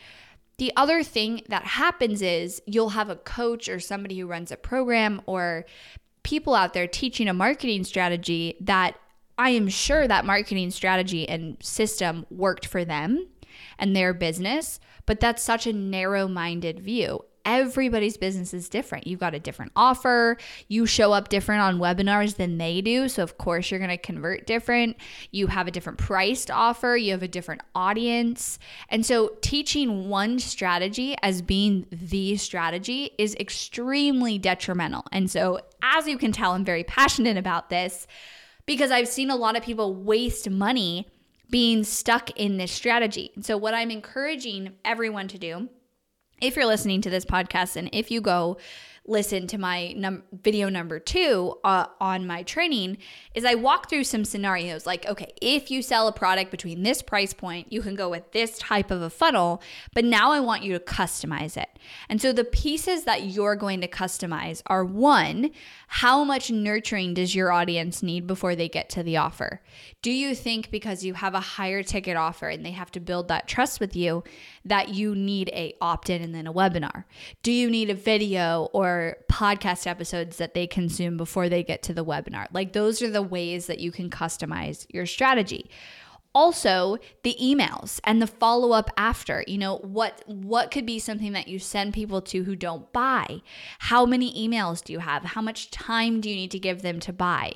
The 0.58 0.72
other 0.76 1.02
thing 1.02 1.42
that 1.48 1.64
happens 1.64 2.22
is 2.22 2.62
you'll 2.66 2.90
have 2.90 3.10
a 3.10 3.16
coach 3.16 3.68
or 3.68 3.80
somebody 3.80 4.18
who 4.18 4.26
runs 4.26 4.50
a 4.50 4.56
program 4.56 5.20
or 5.26 5.66
people 6.22 6.54
out 6.54 6.72
there 6.72 6.86
teaching 6.86 7.28
a 7.28 7.34
marketing 7.34 7.84
strategy 7.84 8.56
that 8.60 8.96
I 9.36 9.50
am 9.50 9.68
sure 9.68 10.08
that 10.08 10.24
marketing 10.24 10.70
strategy 10.70 11.28
and 11.28 11.56
system 11.60 12.24
worked 12.30 12.64
for 12.64 12.84
them 12.84 13.26
and 13.78 13.94
their 13.94 14.14
business, 14.14 14.80
but 15.04 15.20
that's 15.20 15.42
such 15.42 15.66
a 15.66 15.72
narrow 15.72 16.26
minded 16.26 16.80
view 16.80 17.24
everybody's 17.46 18.16
business 18.16 18.52
is 18.52 18.68
different. 18.68 19.06
You've 19.06 19.20
got 19.20 19.34
a 19.34 19.38
different 19.38 19.72
offer. 19.76 20.36
You 20.68 20.84
show 20.84 21.12
up 21.12 21.28
different 21.28 21.62
on 21.62 21.78
webinars 21.78 22.36
than 22.36 22.58
they 22.58 22.82
do. 22.82 23.08
So, 23.08 23.22
of 23.22 23.38
course, 23.38 23.70
you're 23.70 23.80
going 23.80 23.88
to 23.90 23.96
convert 23.96 24.46
different. 24.46 24.96
You 25.30 25.46
have 25.46 25.68
a 25.68 25.70
different 25.70 25.98
priced 25.98 26.50
offer. 26.50 26.96
You 26.96 27.12
have 27.12 27.22
a 27.22 27.28
different 27.28 27.62
audience. 27.74 28.58
And 28.90 29.06
so, 29.06 29.36
teaching 29.40 30.08
one 30.10 30.38
strategy 30.40 31.16
as 31.22 31.40
being 31.40 31.86
the 31.90 32.36
strategy 32.36 33.12
is 33.16 33.34
extremely 33.36 34.38
detrimental. 34.38 35.04
And 35.12 35.30
so, 35.30 35.60
as 35.82 36.08
you 36.08 36.18
can 36.18 36.32
tell, 36.32 36.52
I'm 36.52 36.64
very 36.64 36.84
passionate 36.84 37.36
about 37.36 37.70
this 37.70 38.06
because 38.66 38.90
I've 38.90 39.08
seen 39.08 39.30
a 39.30 39.36
lot 39.36 39.56
of 39.56 39.62
people 39.62 39.94
waste 39.94 40.50
money 40.50 41.08
being 41.48 41.84
stuck 41.84 42.30
in 42.32 42.56
this 42.56 42.72
strategy. 42.72 43.30
And 43.36 43.46
so, 43.46 43.56
what 43.56 43.72
I'm 43.72 43.92
encouraging 43.92 44.74
everyone 44.84 45.28
to 45.28 45.38
do 45.38 45.68
if 46.40 46.56
you're 46.56 46.66
listening 46.66 47.00
to 47.00 47.10
this 47.10 47.24
podcast 47.24 47.76
and 47.76 47.88
if 47.92 48.10
you 48.10 48.20
go 48.20 48.56
listen 49.08 49.46
to 49.46 49.58
my 49.58 49.92
num- 49.96 50.24
video 50.32 50.68
number 50.68 50.98
two 50.98 51.54
uh, 51.64 51.86
on 52.00 52.26
my 52.26 52.42
training 52.42 52.98
is 53.34 53.44
I 53.44 53.54
walk 53.54 53.88
through 53.88 54.04
some 54.04 54.24
scenarios 54.24 54.86
like, 54.86 55.06
okay, 55.06 55.32
if 55.40 55.70
you 55.70 55.82
sell 55.82 56.08
a 56.08 56.12
product 56.12 56.50
between 56.50 56.82
this 56.82 57.02
price 57.02 57.32
point, 57.32 57.72
you 57.72 57.82
can 57.82 57.94
go 57.94 58.08
with 58.08 58.32
this 58.32 58.58
type 58.58 58.90
of 58.90 59.02
a 59.02 59.10
funnel, 59.10 59.62
but 59.94 60.04
now 60.04 60.32
I 60.32 60.40
want 60.40 60.62
you 60.62 60.72
to 60.72 60.80
customize 60.80 61.56
it. 61.56 61.68
And 62.08 62.20
so 62.20 62.32
the 62.32 62.44
pieces 62.44 63.04
that 63.04 63.24
you're 63.24 63.56
going 63.56 63.80
to 63.80 63.88
customize 63.88 64.62
are 64.66 64.84
one, 64.84 65.50
how 65.88 66.24
much 66.24 66.50
nurturing 66.50 67.14
does 67.14 67.34
your 67.34 67.52
audience 67.52 68.02
need 68.02 68.26
before 68.26 68.56
they 68.56 68.68
get 68.68 68.88
to 68.90 69.02
the 69.02 69.16
offer? 69.16 69.62
Do 70.02 70.10
you 70.10 70.34
think 70.34 70.70
because 70.70 71.04
you 71.04 71.14
have 71.14 71.34
a 71.34 71.40
higher 71.40 71.82
ticket 71.82 72.16
offer 72.16 72.48
and 72.48 72.64
they 72.64 72.72
have 72.72 72.90
to 72.92 73.00
build 73.00 73.28
that 73.28 73.46
trust 73.46 73.80
with 73.80 73.94
you 73.94 74.24
that 74.64 74.88
you 74.88 75.14
need 75.14 75.48
a 75.50 75.74
opt-in 75.80 76.22
and 76.22 76.34
then 76.34 76.46
a 76.46 76.52
webinar? 76.52 77.04
Do 77.42 77.52
you 77.52 77.70
need 77.70 77.90
a 77.90 77.94
video 77.94 78.68
or 78.72 78.95
podcast 79.30 79.86
episodes 79.86 80.36
that 80.38 80.54
they 80.54 80.66
consume 80.66 81.16
before 81.16 81.48
they 81.48 81.62
get 81.62 81.82
to 81.84 81.94
the 81.94 82.04
webinar? 82.04 82.46
Like 82.52 82.72
those 82.72 83.02
are 83.02 83.10
the 83.10 83.22
ways 83.22 83.66
that 83.66 83.78
you 83.78 83.92
can 83.92 84.10
customize 84.10 84.86
your 84.88 85.06
strategy. 85.06 85.70
Also 86.34 86.98
the 87.22 87.34
emails 87.42 87.98
and 88.04 88.20
the 88.20 88.26
follow 88.26 88.72
up 88.72 88.90
after 88.98 89.42
you 89.46 89.56
know 89.56 89.78
what 89.78 90.22
what 90.26 90.70
could 90.70 90.84
be 90.84 90.98
something 90.98 91.32
that 91.32 91.48
you 91.48 91.58
send 91.58 91.94
people 91.94 92.20
to 92.20 92.44
who 92.44 92.54
don't 92.54 92.92
buy? 92.92 93.40
How 93.78 94.04
many 94.04 94.28
emails 94.46 94.84
do 94.84 94.92
you 94.92 94.98
have? 94.98 95.24
How 95.24 95.40
much 95.40 95.70
time 95.70 96.20
do 96.20 96.28
you 96.28 96.36
need 96.36 96.50
to 96.50 96.58
give 96.58 96.82
them 96.82 97.00
to 97.00 97.12
buy 97.12 97.54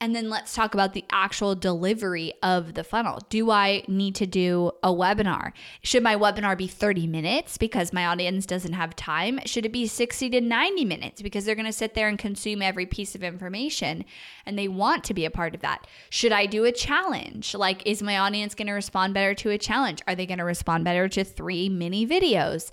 and 0.00 0.16
then 0.16 0.30
let's 0.30 0.54
talk 0.54 0.72
about 0.72 0.94
the 0.94 1.04
actual 1.10 1.54
delivery 1.54 2.32
of 2.42 2.72
the 2.72 2.82
funnel. 2.82 3.20
Do 3.28 3.50
I 3.50 3.82
need 3.86 4.14
to 4.16 4.26
do 4.26 4.72
a 4.82 4.88
webinar? 4.88 5.52
Should 5.82 6.02
my 6.02 6.16
webinar 6.16 6.56
be 6.56 6.66
30 6.66 7.06
minutes 7.06 7.58
because 7.58 7.92
my 7.92 8.06
audience 8.06 8.46
doesn't 8.46 8.72
have 8.72 8.96
time? 8.96 9.40
Should 9.44 9.66
it 9.66 9.72
be 9.72 9.86
60 9.86 10.30
to 10.30 10.40
90 10.40 10.84
minutes 10.86 11.20
because 11.20 11.44
they're 11.44 11.54
going 11.54 11.66
to 11.66 11.72
sit 11.72 11.94
there 11.94 12.08
and 12.08 12.18
consume 12.18 12.62
every 12.62 12.86
piece 12.86 13.14
of 13.14 13.22
information 13.22 14.06
and 14.46 14.58
they 14.58 14.68
want 14.68 15.04
to 15.04 15.14
be 15.14 15.26
a 15.26 15.30
part 15.30 15.54
of 15.54 15.60
that? 15.60 15.86
Should 16.08 16.32
I 16.32 16.46
do 16.46 16.64
a 16.64 16.72
challenge? 16.72 17.54
Like, 17.54 17.86
is 17.86 18.02
my 18.02 18.16
audience 18.16 18.54
going 18.54 18.68
to 18.68 18.72
respond 18.72 19.12
better 19.12 19.34
to 19.34 19.50
a 19.50 19.58
challenge? 19.58 20.00
Are 20.06 20.14
they 20.14 20.26
going 20.26 20.38
to 20.38 20.44
respond 20.44 20.84
better 20.84 21.08
to 21.08 21.24
three 21.24 21.68
mini 21.68 22.06
videos? 22.06 22.70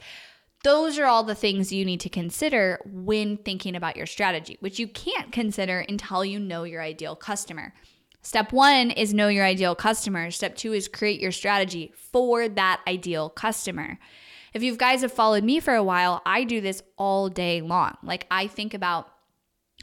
Those 0.67 0.99
are 0.99 1.05
all 1.05 1.23
the 1.23 1.33
things 1.33 1.71
you 1.71 1.85
need 1.85 2.01
to 2.01 2.09
consider 2.09 2.81
when 2.85 3.37
thinking 3.37 3.73
about 3.73 3.95
your 3.95 4.05
strategy, 4.05 4.57
which 4.59 4.79
you 4.79 4.87
can't 4.89 5.31
consider 5.31 5.79
until 5.79 6.25
you 6.25 6.41
know 6.41 6.65
your 6.65 6.81
ideal 6.81 7.15
customer. 7.15 7.73
Step 8.21 8.51
one 8.51 8.91
is 8.91 9.13
know 9.13 9.29
your 9.29 9.45
ideal 9.45 9.75
customer. 9.75 10.29
Step 10.29 10.57
two 10.57 10.73
is 10.73 10.89
create 10.89 11.21
your 11.21 11.31
strategy 11.31 11.93
for 11.95 12.49
that 12.49 12.81
ideal 12.85 13.29
customer. 13.29 13.97
If 14.53 14.61
you 14.61 14.75
guys 14.75 15.03
have 15.03 15.13
followed 15.13 15.45
me 15.45 15.61
for 15.61 15.73
a 15.73 15.81
while, 15.81 16.21
I 16.25 16.43
do 16.43 16.59
this 16.59 16.83
all 16.97 17.29
day 17.29 17.61
long. 17.61 17.95
Like, 18.03 18.27
I 18.29 18.47
think 18.47 18.73
about 18.73 19.07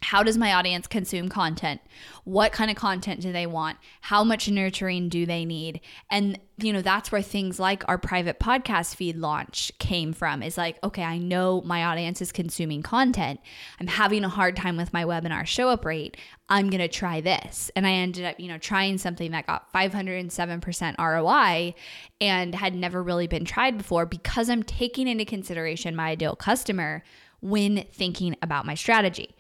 how 0.04 0.23
does 0.23 0.37
my 0.37 0.52
audience 0.52 0.87
consume 0.87 1.30
content? 1.30 1.80
What 2.25 2.52
kind 2.52 2.70
of 2.70 2.76
content 2.76 3.23
do 3.23 3.32
they 3.32 3.46
want? 3.46 3.78
How 4.02 4.23
much 4.23 4.50
nurturing 4.50 5.08
do 5.08 5.25
they 5.25 5.46
need? 5.46 5.80
And 6.11 6.38
you 6.58 6.75
know 6.75 6.82
that's 6.82 7.11
where 7.11 7.23
things 7.23 7.58
like 7.58 7.82
our 7.88 7.96
private 7.96 8.38
podcast 8.38 8.96
feed 8.96 9.16
launch 9.16 9.73
came 9.80 10.12
from 10.12 10.40
is 10.40 10.56
like 10.56 10.78
okay 10.84 11.02
i 11.02 11.18
know 11.18 11.61
my 11.62 11.84
audience 11.84 12.20
is 12.20 12.30
consuming 12.30 12.82
content. 12.82 13.40
I'm 13.80 13.87
having 13.87 14.25
a 14.25 14.28
hard 14.28 14.56
time 14.56 14.76
with 14.76 14.92
my 14.92 15.04
webinar 15.04 15.46
show 15.46 15.70
up 15.70 15.84
rate. 15.84 16.16
I'm 16.49 16.68
going 16.68 16.80
to 16.80 16.88
try 16.88 17.23
this. 17.23 17.70
And 17.75 17.87
i 17.87 17.92
ended 17.92 18.26
up 18.26 18.38
you 18.38 18.49
know 18.49 18.58
trying 18.58 18.99
something 18.99 19.30
that 19.30 19.46
got 19.46 19.73
507% 19.73 20.99
roi 20.99 21.75
and 22.20 22.54
had 22.54 22.75
never 22.75 23.02
really 23.02 23.26
been 23.26 23.46
tried 23.46 23.78
before 23.78 24.04
because 24.04 24.50
i'm 24.50 24.62
taking 24.62 25.08
into 25.08 25.25
consideration 25.25 25.96
my 25.96 26.11
ideal 26.11 26.37
customer 26.37 27.02
when 27.40 27.84
thinking 27.92 28.37
about 28.42 28.66
my 28.66 28.75
strategy 28.75 29.34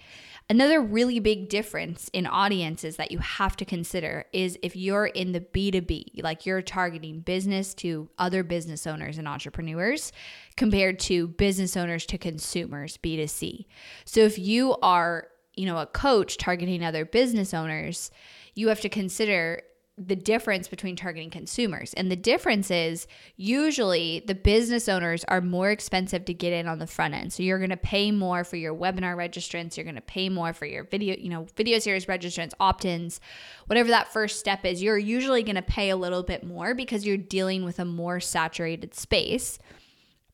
Another 0.50 0.78
really 0.80 1.20
big 1.20 1.48
difference 1.48 2.10
in 2.12 2.26
audiences 2.26 2.96
that 2.96 3.10
you 3.10 3.18
have 3.18 3.56
to 3.56 3.64
consider 3.64 4.26
is 4.32 4.58
if 4.62 4.76
you're 4.76 5.06
in 5.06 5.32
the 5.32 5.40
B2B, 5.40 6.22
like 6.22 6.44
you're 6.44 6.60
targeting 6.60 7.20
business 7.20 7.72
to 7.74 8.10
other 8.18 8.42
business 8.42 8.86
owners 8.86 9.16
and 9.16 9.26
entrepreneurs 9.26 10.12
compared 10.56 10.98
to 11.00 11.28
business 11.28 11.78
owners 11.78 12.04
to 12.06 12.18
consumers, 12.18 12.98
B2C. 12.98 13.64
So 14.04 14.20
if 14.20 14.38
you 14.38 14.76
are, 14.82 15.28
you 15.54 15.64
know, 15.64 15.78
a 15.78 15.86
coach 15.86 16.36
targeting 16.36 16.84
other 16.84 17.06
business 17.06 17.54
owners, 17.54 18.10
you 18.54 18.68
have 18.68 18.82
to 18.82 18.90
consider 18.90 19.62
the 19.96 20.16
difference 20.16 20.66
between 20.66 20.96
targeting 20.96 21.30
consumers. 21.30 21.94
And 21.94 22.10
the 22.10 22.16
difference 22.16 22.68
is 22.70 23.06
usually 23.36 24.24
the 24.26 24.34
business 24.34 24.88
owners 24.88 25.24
are 25.28 25.40
more 25.40 25.70
expensive 25.70 26.24
to 26.24 26.34
get 26.34 26.52
in 26.52 26.66
on 26.66 26.80
the 26.80 26.86
front 26.86 27.14
end. 27.14 27.32
So 27.32 27.44
you're 27.44 27.58
going 27.58 27.70
to 27.70 27.76
pay 27.76 28.10
more 28.10 28.42
for 28.42 28.56
your 28.56 28.74
webinar 28.74 29.16
registrants, 29.16 29.76
you're 29.76 29.84
going 29.84 29.94
to 29.94 30.00
pay 30.00 30.28
more 30.28 30.52
for 30.52 30.66
your 30.66 30.82
video, 30.82 31.16
you 31.16 31.28
know, 31.28 31.46
video 31.56 31.78
series 31.78 32.06
registrants, 32.06 32.54
opt-ins, 32.58 33.20
whatever 33.66 33.90
that 33.90 34.12
first 34.12 34.40
step 34.40 34.64
is. 34.64 34.82
You're 34.82 34.98
usually 34.98 35.44
going 35.44 35.54
to 35.54 35.62
pay 35.62 35.90
a 35.90 35.96
little 35.96 36.24
bit 36.24 36.42
more 36.42 36.74
because 36.74 37.06
you're 37.06 37.16
dealing 37.16 37.64
with 37.64 37.78
a 37.78 37.84
more 37.84 38.18
saturated 38.18 38.94
space. 38.94 39.60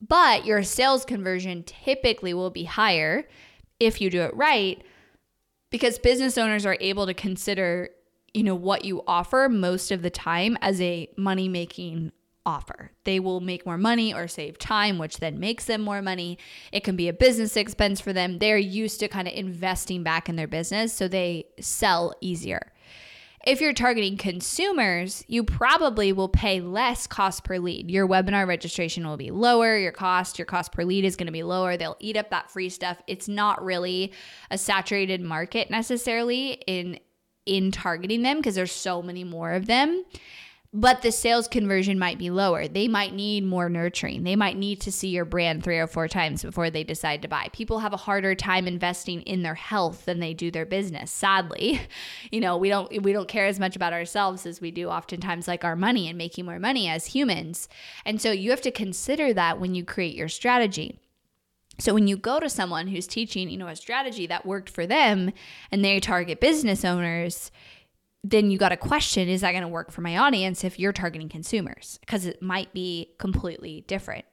But 0.01 0.47
your 0.47 0.63
sales 0.63 1.05
conversion 1.05 1.65
typically 1.65 2.33
will 2.33 2.49
be 2.49 2.65
higher 2.65 3.29
if 3.79 4.01
you 4.01 4.09
do 4.09 4.23
it 4.23 4.35
right 4.35 4.83
because 5.71 5.99
business 5.99 6.39
owners 6.39 6.65
are 6.65 6.77
able 6.81 7.07
to 7.07 7.15
consider 7.15 7.91
you 8.35 8.43
know 8.43 8.55
what 8.55 8.85
you 8.85 9.03
offer 9.07 9.49
most 9.51 9.91
of 9.91 10.03
the 10.03 10.11
time 10.11 10.57
as 10.61 10.81
a 10.81 11.09
money 11.17 11.49
making 11.49 12.13
offer. 12.47 12.93
They 13.05 13.21
will 13.21 13.41
make 13.41 13.67
more 13.67 13.79
money 13.79 14.15
or 14.15 14.27
save 14.27 14.59
time, 14.59 14.99
which 14.99 15.19
then 15.19 15.39
makes 15.39 15.67
them 15.67 15.83
more 15.83 16.03
money. 16.03 16.39
It 16.73 16.85
can 16.85 16.97
be 16.97 17.09
a 17.09 17.13
business 17.13 17.57
expense 17.57 18.01
for 18.01 18.13
them. 18.13 18.39
They're 18.39 18.59
used 18.59 19.01
to 19.01 19.09
kind 19.09 19.29
of 19.29 19.35
investing 19.35 20.03
back 20.03 20.29
in 20.29 20.37
their 20.37 20.49
business, 20.49 20.93
so 20.93 21.09
they 21.09 21.47
sell 21.61 22.15
easier. 22.21 22.73
If 23.47 23.63
you're 23.63 23.73
targeting 23.73 24.19
consumers, 24.19 25.25
you 25.27 25.45
probably 25.45 26.13
will 26.13 26.29
pay 26.29 26.61
less 26.61 27.07
cost 27.07 27.43
per 27.43 27.59
lead. 27.59 27.91
Your 27.91 28.07
webinar 28.07 28.47
registration 28.47 29.07
will 29.07 29.17
be 29.17 29.31
lower, 29.31 29.79
your 29.79 29.93
cost, 29.93 30.39
your 30.39 30.45
cost 30.45 30.73
per 30.73 30.85
lead 30.85 31.07
is 31.07 31.17
going 31.17 31.27
to 31.27 31.33
be 31.33 31.43
lower. 31.43 31.79
They'll 31.79 31.97
eat 32.01 32.19
up 32.19 32.29
that 32.31 32.51
free 32.51 32.69
stuff. 32.69 32.99
It's 33.07 33.29
not 33.29 33.65
really 33.65 34.13
a 34.51 34.59
saturated 34.59 35.23
market 35.23 35.71
necessarily 35.71 36.63
in 36.67 37.01
in 37.51 37.71
targeting 37.71 38.23
them 38.23 38.39
because 38.39 38.55
there's 38.55 38.73
so 38.73 39.03
many 39.03 39.25
more 39.25 39.53
of 39.53 39.67
them 39.67 40.05
but 40.73 41.03
the 41.03 41.11
sales 41.11 41.49
conversion 41.49 41.99
might 41.99 42.19
be 42.19 42.31
lower. 42.31 42.69
They 42.69 42.87
might 42.87 43.13
need 43.13 43.45
more 43.45 43.69
nurturing. 43.69 44.23
They 44.23 44.37
might 44.37 44.57
need 44.57 44.81
to 44.83 44.93
see 44.93 45.09
your 45.09 45.25
brand 45.25 45.65
three 45.65 45.79
or 45.79 45.89
four 45.89 46.07
times 46.07 46.45
before 46.45 46.71
they 46.71 46.85
decide 46.85 47.23
to 47.23 47.29
buy. 47.29 47.49
People 47.53 47.81
have 47.81 47.93
a 47.93 47.99
harder 47.99 48.37
time 48.37 48.69
investing 48.69 49.23
in 49.23 49.43
their 49.43 49.57
health 49.57 50.05
than 50.05 50.21
they 50.21 50.33
do 50.33 50.51
their 50.51 50.67
business. 50.67 51.11
Sadly, 51.11 51.81
you 52.31 52.41
know, 52.41 52.57
we 52.57 52.69
don't 52.69 53.03
we 53.03 53.13
don't 53.13 53.29
care 53.29 53.47
as 53.47 53.59
much 53.59 53.75
about 53.75 53.93
ourselves 53.93 54.47
as 54.47 54.61
we 54.61 54.71
do 54.71 54.89
oftentimes 54.89 55.49
like 55.49 55.65
our 55.65 55.77
money 55.77 56.09
and 56.09 56.17
making 56.17 56.45
more 56.45 56.61
money 56.61 56.89
as 56.89 57.07
humans. 57.07 57.69
And 58.05 58.21
so 58.21 58.31
you 58.31 58.51
have 58.51 58.63
to 58.63 58.71
consider 58.71 59.33
that 59.35 59.59
when 59.59 59.75
you 59.75 59.85
create 59.85 60.15
your 60.15 60.29
strategy. 60.29 61.01
So 61.81 61.95
when 61.95 62.07
you 62.07 62.17
go 62.17 62.41
to 62.41 62.49
someone 62.49 62.89
who's 62.89 63.07
teaching, 63.07 63.51
you 63.51 63.57
know, 63.59 63.69
a 63.69 63.77
strategy 63.77 64.27
that 64.27 64.47
worked 64.47 64.71
for 64.71 64.87
them 64.87 65.33
and 65.71 65.85
they 65.85 66.01
target 66.01 66.41
business 66.41 66.85
owners, 66.85 67.51
then 68.23 68.51
you 68.51 68.59
got 68.59 68.69
to 68.69 68.77
question 68.77 69.29
is 69.29 69.41
that 69.41 69.53
going 69.53 69.63
to 69.63 69.69
work 69.69 69.91
for 69.91 70.03
my 70.03 70.19
audience 70.19 70.63
if 70.63 70.79
you're 70.79 70.93
targeting 70.93 71.29
consumers? 71.29 71.99
Because 72.01 72.27
it 72.27 72.43
might 72.43 72.73
be 72.75 73.15
completely 73.19 73.85
different. 73.87 74.27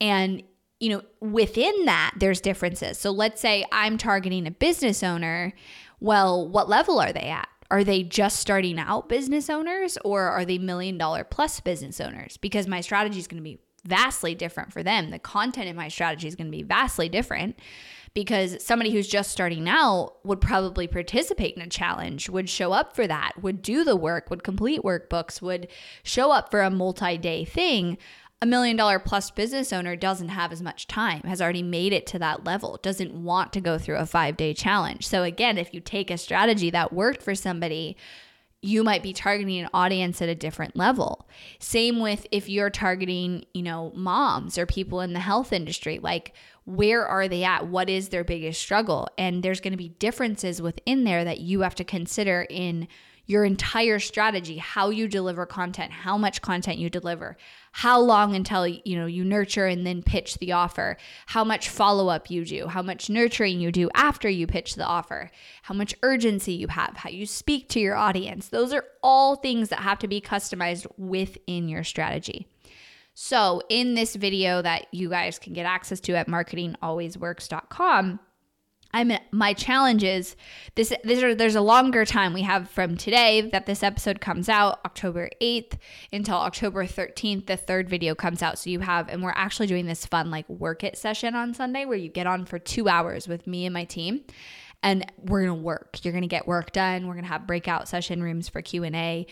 And 0.00 0.42
you 0.80 0.90
know 0.90 1.02
within 1.20 1.86
that 1.86 2.14
there's 2.18 2.40
differences. 2.40 2.98
So 2.98 3.10
let's 3.10 3.40
say 3.40 3.64
i'm 3.72 3.96
targeting 3.98 4.46
a 4.46 4.50
business 4.50 5.02
owner. 5.02 5.52
Well 6.00 6.48
what 6.48 6.68
level 6.68 7.00
are 7.00 7.12
they 7.12 7.28
at? 7.28 7.48
Are 7.70 7.82
they 7.82 8.02
just 8.02 8.38
starting 8.38 8.78
out 8.78 9.08
business 9.08 9.50
owners 9.50 9.98
or 10.04 10.28
are 10.28 10.44
they 10.44 10.58
million 10.58 10.98
dollar 10.98 11.24
plus 11.24 11.60
business 11.60 12.00
owners? 12.00 12.36
Because 12.36 12.66
my 12.66 12.80
strategy 12.80 13.18
is 13.18 13.26
going 13.26 13.42
to 13.42 13.44
be 13.44 13.58
vastly 13.86 14.34
different 14.34 14.72
for 14.72 14.82
them 14.82 15.10
the 15.10 15.18
content 15.18 15.68
in 15.68 15.76
my 15.76 15.88
strategy 15.88 16.28
is 16.28 16.34
going 16.34 16.50
to 16.50 16.56
be 16.56 16.62
vastly 16.62 17.08
different 17.08 17.56
because 18.16 18.64
somebody 18.64 18.90
who's 18.90 19.06
just 19.06 19.30
starting 19.30 19.68
out 19.68 20.14
would 20.24 20.40
probably 20.40 20.88
participate 20.88 21.54
in 21.54 21.60
a 21.60 21.68
challenge, 21.68 22.30
would 22.30 22.48
show 22.48 22.72
up 22.72 22.96
for 22.96 23.06
that, 23.06 23.32
would 23.42 23.60
do 23.60 23.84
the 23.84 23.94
work, 23.94 24.30
would 24.30 24.42
complete 24.42 24.80
workbooks, 24.80 25.42
would 25.42 25.68
show 26.02 26.32
up 26.32 26.50
for 26.50 26.62
a 26.62 26.70
multi 26.70 27.18
day 27.18 27.44
thing. 27.44 27.98
A 28.40 28.46
million 28.46 28.74
dollar 28.74 28.98
plus 28.98 29.30
business 29.30 29.70
owner 29.70 29.96
doesn't 29.96 30.30
have 30.30 30.50
as 30.50 30.62
much 30.62 30.86
time, 30.86 31.20
has 31.24 31.42
already 31.42 31.62
made 31.62 31.92
it 31.92 32.06
to 32.06 32.18
that 32.18 32.44
level, 32.44 32.78
doesn't 32.82 33.12
want 33.12 33.52
to 33.52 33.60
go 33.60 33.76
through 33.76 33.96
a 33.96 34.06
five 34.06 34.38
day 34.38 34.54
challenge. 34.54 35.06
So, 35.06 35.22
again, 35.22 35.58
if 35.58 35.74
you 35.74 35.80
take 35.80 36.10
a 36.10 36.16
strategy 36.16 36.70
that 36.70 36.94
worked 36.94 37.22
for 37.22 37.34
somebody, 37.34 37.98
you 38.66 38.82
might 38.82 39.02
be 39.02 39.12
targeting 39.12 39.60
an 39.60 39.68
audience 39.72 40.20
at 40.20 40.28
a 40.28 40.34
different 40.34 40.76
level. 40.76 41.28
Same 41.58 42.00
with 42.00 42.26
if 42.32 42.48
you're 42.48 42.70
targeting, 42.70 43.44
you 43.54 43.62
know, 43.62 43.92
moms 43.94 44.58
or 44.58 44.66
people 44.66 45.00
in 45.00 45.12
the 45.12 45.20
health 45.20 45.52
industry. 45.52 45.98
Like, 46.02 46.34
where 46.64 47.06
are 47.06 47.28
they 47.28 47.44
at? 47.44 47.68
What 47.68 47.88
is 47.88 48.08
their 48.08 48.24
biggest 48.24 48.60
struggle? 48.60 49.08
And 49.16 49.42
there's 49.42 49.60
going 49.60 49.72
to 49.72 49.76
be 49.76 49.90
differences 49.90 50.60
within 50.60 51.04
there 51.04 51.24
that 51.24 51.40
you 51.40 51.60
have 51.60 51.76
to 51.76 51.84
consider 51.84 52.46
in 52.50 52.88
your 53.26 53.44
entire 53.44 53.98
strategy, 53.98 54.56
how 54.56 54.90
you 54.90 55.08
deliver 55.08 55.44
content, 55.44 55.92
how 55.92 56.16
much 56.16 56.40
content 56.42 56.78
you 56.78 56.88
deliver, 56.88 57.36
how 57.72 58.00
long 58.00 58.34
until 58.34 58.66
you 58.66 58.96
know 58.96 59.06
you 59.06 59.24
nurture 59.24 59.66
and 59.66 59.86
then 59.86 60.02
pitch 60.02 60.38
the 60.38 60.52
offer, 60.52 60.96
how 61.26 61.44
much 61.44 61.68
follow-up 61.68 62.30
you 62.30 62.44
do, 62.44 62.68
how 62.68 62.82
much 62.82 63.10
nurturing 63.10 63.60
you 63.60 63.70
do 63.72 63.90
after 63.94 64.28
you 64.28 64.46
pitch 64.46 64.76
the 64.76 64.86
offer, 64.86 65.30
how 65.62 65.74
much 65.74 65.94
urgency 66.02 66.52
you 66.52 66.68
have, 66.68 66.96
how 66.96 67.10
you 67.10 67.26
speak 67.26 67.68
to 67.68 67.80
your 67.80 67.96
audience. 67.96 68.48
Those 68.48 68.72
are 68.72 68.84
all 69.02 69.36
things 69.36 69.68
that 69.68 69.80
have 69.80 69.98
to 70.00 70.08
be 70.08 70.20
customized 70.20 70.86
within 70.96 71.68
your 71.68 71.84
strategy. 71.84 72.48
So, 73.18 73.62
in 73.70 73.94
this 73.94 74.14
video 74.14 74.60
that 74.60 74.88
you 74.92 75.08
guys 75.08 75.38
can 75.38 75.54
get 75.54 75.64
access 75.64 76.00
to 76.00 76.14
at 76.16 76.28
marketingalwaysworks.com, 76.28 78.20
I'm 78.92 79.12
my 79.30 79.52
challenge 79.52 80.02
is 80.04 80.36
this, 80.74 80.92
are, 81.22 81.34
there's 81.34 81.54
a 81.54 81.60
longer 81.60 82.04
time 82.04 82.32
we 82.32 82.42
have 82.42 82.70
from 82.70 82.96
today 82.96 83.48
that 83.52 83.66
this 83.66 83.82
episode 83.82 84.20
comes 84.20 84.48
out 84.48 84.80
October 84.84 85.30
8th 85.40 85.78
until 86.12 86.36
October 86.36 86.84
13th 86.86 87.46
the 87.46 87.56
third 87.56 87.88
video 87.88 88.14
comes 88.14 88.42
out. 88.42 88.58
So 88.58 88.70
you 88.70 88.80
have 88.80 89.08
and 89.08 89.22
we're 89.22 89.32
actually 89.34 89.66
doing 89.66 89.86
this 89.86 90.06
fun 90.06 90.30
like 90.30 90.48
work 90.48 90.84
it 90.84 90.96
session 90.96 91.34
on 91.34 91.54
Sunday 91.54 91.84
where 91.84 91.98
you 91.98 92.08
get 92.08 92.26
on 92.26 92.44
for 92.44 92.58
2 92.58 92.88
hours 92.88 93.28
with 93.28 93.46
me 93.46 93.66
and 93.66 93.74
my 93.74 93.84
team. 93.84 94.22
And 94.82 95.10
we're 95.18 95.46
to 95.46 95.54
work. 95.54 96.04
You're 96.04 96.12
to 96.22 96.28
get 96.28 96.46
work 96.46 96.70
done. 96.72 97.06
We're 97.06 97.14
to 97.24 97.30
have 97.30 97.46
breakout 97.46 97.88
session 97.88 98.22
rooms 98.22 98.48
for 98.48 98.62
Q&A 98.62 99.26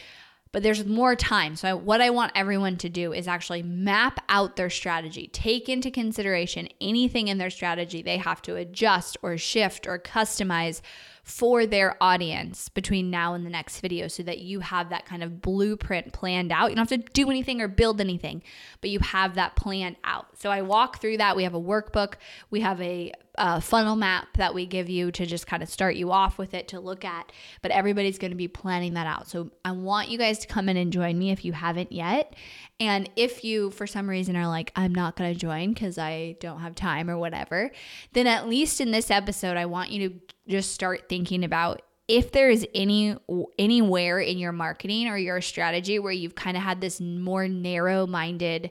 but 0.55 0.63
there's 0.63 0.87
more 0.87 1.17
time. 1.17 1.57
So, 1.57 1.69
I, 1.69 1.75
what 1.75 2.01
I 2.01 2.11
want 2.11 2.31
everyone 2.37 2.77
to 2.77 2.89
do 2.89 3.13
is 3.13 3.27
actually 3.27 3.65
map 3.65 4.21
out 4.29 4.55
their 4.55 4.71
strategy, 4.71 5.27
take 5.27 5.69
into 5.69 5.91
consideration 5.91 6.69
anything 6.81 7.27
in 7.27 7.39
their 7.39 7.51
strategy 7.51 8.03
they 8.03 8.19
have 8.19 8.41
to 8.43 8.55
adjust 8.55 9.17
or 9.21 9.37
shift 9.37 9.85
or 9.85 9.99
customize 9.99 10.81
for 11.25 11.65
their 11.65 11.97
audience 12.03 12.69
between 12.69 13.11
now 13.11 13.33
and 13.33 13.47
the 13.47 13.51
next 13.51 13.81
video 13.81 14.09
so 14.09 14.23
that 14.23 14.41
you 14.41 14.61
have 14.61 14.91
that 14.91 15.07
kind 15.07 15.23
of 15.23 15.41
blueprint 15.41 16.13
planned 16.13 16.53
out. 16.53 16.69
You 16.69 16.77
don't 16.77 16.89
have 16.89 17.01
to 17.01 17.13
do 17.13 17.31
anything 17.31 17.63
or 17.63 17.67
build 17.67 17.99
anything, 17.99 18.43
but 18.83 18.91
you 18.91 18.99
have 18.99 19.35
that 19.37 19.57
plan 19.57 19.97
out. 20.05 20.27
So 20.39 20.51
I 20.51 20.61
walk 20.61 21.01
through 21.01 21.17
that. 21.17 21.35
We 21.35 21.45
have 21.45 21.55
a 21.55 21.61
workbook, 21.61 22.17
we 22.51 22.61
have 22.61 22.79
a, 22.83 23.13
a 23.37 23.63
funnel 23.63 23.97
map 23.97 24.37
that 24.37 24.55
we 24.55 24.67
give 24.67 24.91
you 24.91 25.11
to 25.13 25.25
just 25.25 25.47
kind 25.47 25.63
of 25.63 25.71
start 25.71 25.97
you 25.97 26.13
off 26.13 26.37
with 26.37 26.53
it 26.53 26.69
to 26.69 26.79
look 26.79 27.07
at, 27.07 27.33
but 27.63 27.71
everybody's 27.71 28.19
going 28.19 28.31
to 28.31 28.37
be 28.37 28.47
planning 28.47 28.93
that 28.93 29.07
out. 29.07 29.27
So 29.27 29.51
I 29.65 29.73
want 29.73 30.11
you 30.11 30.19
guys 30.19 30.39
to 30.41 30.47
come 30.47 30.69
in 30.69 30.77
and 30.77 30.93
join 30.93 31.19
me 31.19 31.31
if 31.31 31.43
you 31.43 31.55
haven't 31.55 31.91
yet. 31.91 32.37
And 32.79 33.09
if 33.17 33.45
you, 33.45 33.71
for 33.71 33.87
some 33.87 34.11
reason, 34.11 34.37
are 34.37 34.49
like, 34.49 34.73
I'm 34.77 34.95
not 34.95 35.17
going 35.17 35.33
to 35.33 35.39
join 35.39 35.73
because 35.73 35.97
I 35.97 36.37
don't 36.39 36.61
have 36.61 36.75
time 36.75 37.09
or 37.09 37.17
whatever, 37.17 37.71
then 38.13 38.27
at 38.27 38.47
least 38.47 38.81
in 38.81 38.91
this 38.91 39.11
episode, 39.11 39.57
I 39.57 39.65
want 39.65 39.91
you 39.91 40.11
to 40.11 40.34
just 40.49 40.73
start 40.73 41.09
thinking 41.09 41.45
about 41.45 41.83
if 42.07 42.33
there 42.33 42.51
is 42.51 42.67
any 42.75 43.17
anywhere 43.59 44.19
in 44.19 44.39
your 44.39 44.53
marketing 44.53 45.09
or 45.09 45.17
your 45.17 45.41
strategy 45.41 45.99
where 45.99 46.13
you've 46.13 46.35
kind 46.35 46.57
of 46.57 46.63
had 46.63 46.81
this 46.81 47.01
more 47.01 47.49
narrow-minded 47.49 48.71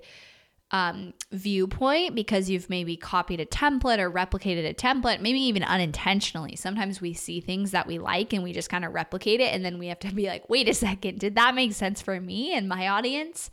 um, 0.69 1.13
viewpoint 1.31 2.15
because 2.15 2.49
you've 2.49 2.69
maybe 2.69 2.97
copied 2.97 3.39
a 3.39 3.45
template 3.45 3.99
or 3.99 4.11
replicated 4.11 4.67
a 4.67 4.73
template, 4.73 5.21
maybe 5.21 5.39
even 5.39 5.63
unintentionally. 5.63 6.55
Sometimes 6.55 6.99
we 6.99 7.13
see 7.13 7.41
things 7.41 7.71
that 7.71 7.85
we 7.85 7.99
like 7.99 8.33
and 8.33 8.43
we 8.43 8.53
just 8.53 8.69
kind 8.69 8.83
of 8.83 8.93
replicate 8.93 9.39
it, 9.39 9.53
and 9.53 9.63
then 9.63 9.77
we 9.77 9.87
have 9.87 9.99
to 9.99 10.13
be 10.13 10.27
like, 10.27 10.49
wait 10.49 10.67
a 10.67 10.73
second, 10.73 11.19
did 11.19 11.35
that 11.35 11.53
make 11.53 11.73
sense 11.73 12.01
for 12.01 12.19
me 12.19 12.53
and 12.53 12.67
my 12.67 12.87
audience? 12.87 13.51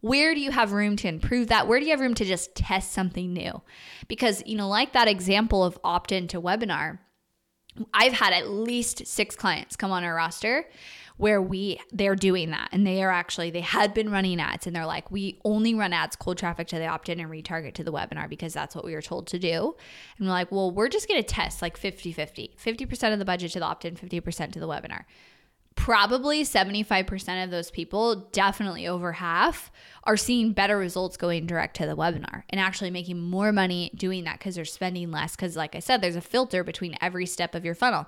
Where 0.00 0.34
do 0.34 0.40
you 0.40 0.50
have 0.50 0.72
room 0.72 0.96
to 0.96 1.08
improve 1.08 1.48
that? 1.48 1.66
Where 1.66 1.80
do 1.80 1.86
you 1.86 1.92
have 1.92 2.00
room 2.00 2.14
to 2.14 2.24
just 2.26 2.54
test 2.54 2.92
something 2.92 3.32
new? 3.32 3.62
Because, 4.06 4.42
you 4.44 4.56
know, 4.56 4.68
like 4.68 4.92
that 4.92 5.08
example 5.08 5.64
of 5.64 5.78
opt 5.82 6.12
in 6.12 6.28
to 6.28 6.40
webinar, 6.40 6.98
I've 7.92 8.12
had 8.12 8.32
at 8.32 8.48
least 8.48 9.06
six 9.06 9.34
clients 9.36 9.76
come 9.76 9.90
on 9.90 10.04
our 10.04 10.14
roster 10.14 10.66
where 11.16 11.40
we 11.40 11.80
they're 11.92 12.16
doing 12.16 12.50
that. 12.50 12.68
And 12.72 12.86
they 12.86 13.02
are 13.02 13.10
actually 13.10 13.50
they 13.50 13.60
had 13.60 13.94
been 13.94 14.10
running 14.10 14.40
ads 14.40 14.66
and 14.66 14.74
they're 14.74 14.86
like 14.86 15.10
we 15.10 15.40
only 15.44 15.74
run 15.74 15.92
ads 15.92 16.16
cold 16.16 16.38
traffic 16.38 16.66
to 16.68 16.78
the 16.78 16.86
opt-in 16.86 17.20
and 17.20 17.30
retarget 17.30 17.74
to 17.74 17.84
the 17.84 17.92
webinar 17.92 18.28
because 18.28 18.52
that's 18.52 18.74
what 18.74 18.84
we 18.84 18.94
were 18.94 19.02
told 19.02 19.26
to 19.28 19.38
do. 19.38 19.76
And 20.18 20.26
we're 20.26 20.32
like 20.32 20.50
well 20.50 20.70
we're 20.70 20.88
just 20.88 21.08
going 21.08 21.20
to 21.20 21.26
test 21.26 21.62
like 21.62 21.78
50-50 21.78 22.56
50% 22.56 23.12
of 23.12 23.18
the 23.18 23.24
budget 23.24 23.52
to 23.52 23.60
the 23.60 23.64
opt-in 23.64 23.94
50% 23.94 24.52
to 24.52 24.60
the 24.60 24.68
webinar 24.68 25.04
probably 25.76 26.44
75% 26.44 27.44
of 27.44 27.50
those 27.50 27.70
people, 27.70 28.16
definitely 28.32 28.86
over 28.86 29.12
half, 29.12 29.70
are 30.04 30.16
seeing 30.16 30.52
better 30.52 30.78
results 30.78 31.16
going 31.16 31.46
direct 31.46 31.76
to 31.76 31.86
the 31.86 31.96
webinar 31.96 32.44
and 32.50 32.60
actually 32.60 32.90
making 32.90 33.20
more 33.20 33.52
money 33.52 33.90
doing 33.94 34.24
that 34.24 34.38
because 34.38 34.54
they're 34.54 34.64
spending 34.64 35.10
less. 35.10 35.34
Because, 35.34 35.56
like 35.56 35.74
I 35.74 35.80
said, 35.80 36.00
there's 36.00 36.16
a 36.16 36.20
filter 36.20 36.62
between 36.64 36.96
every 37.00 37.26
step 37.26 37.54
of 37.54 37.64
your 37.64 37.74
funnel. 37.74 38.06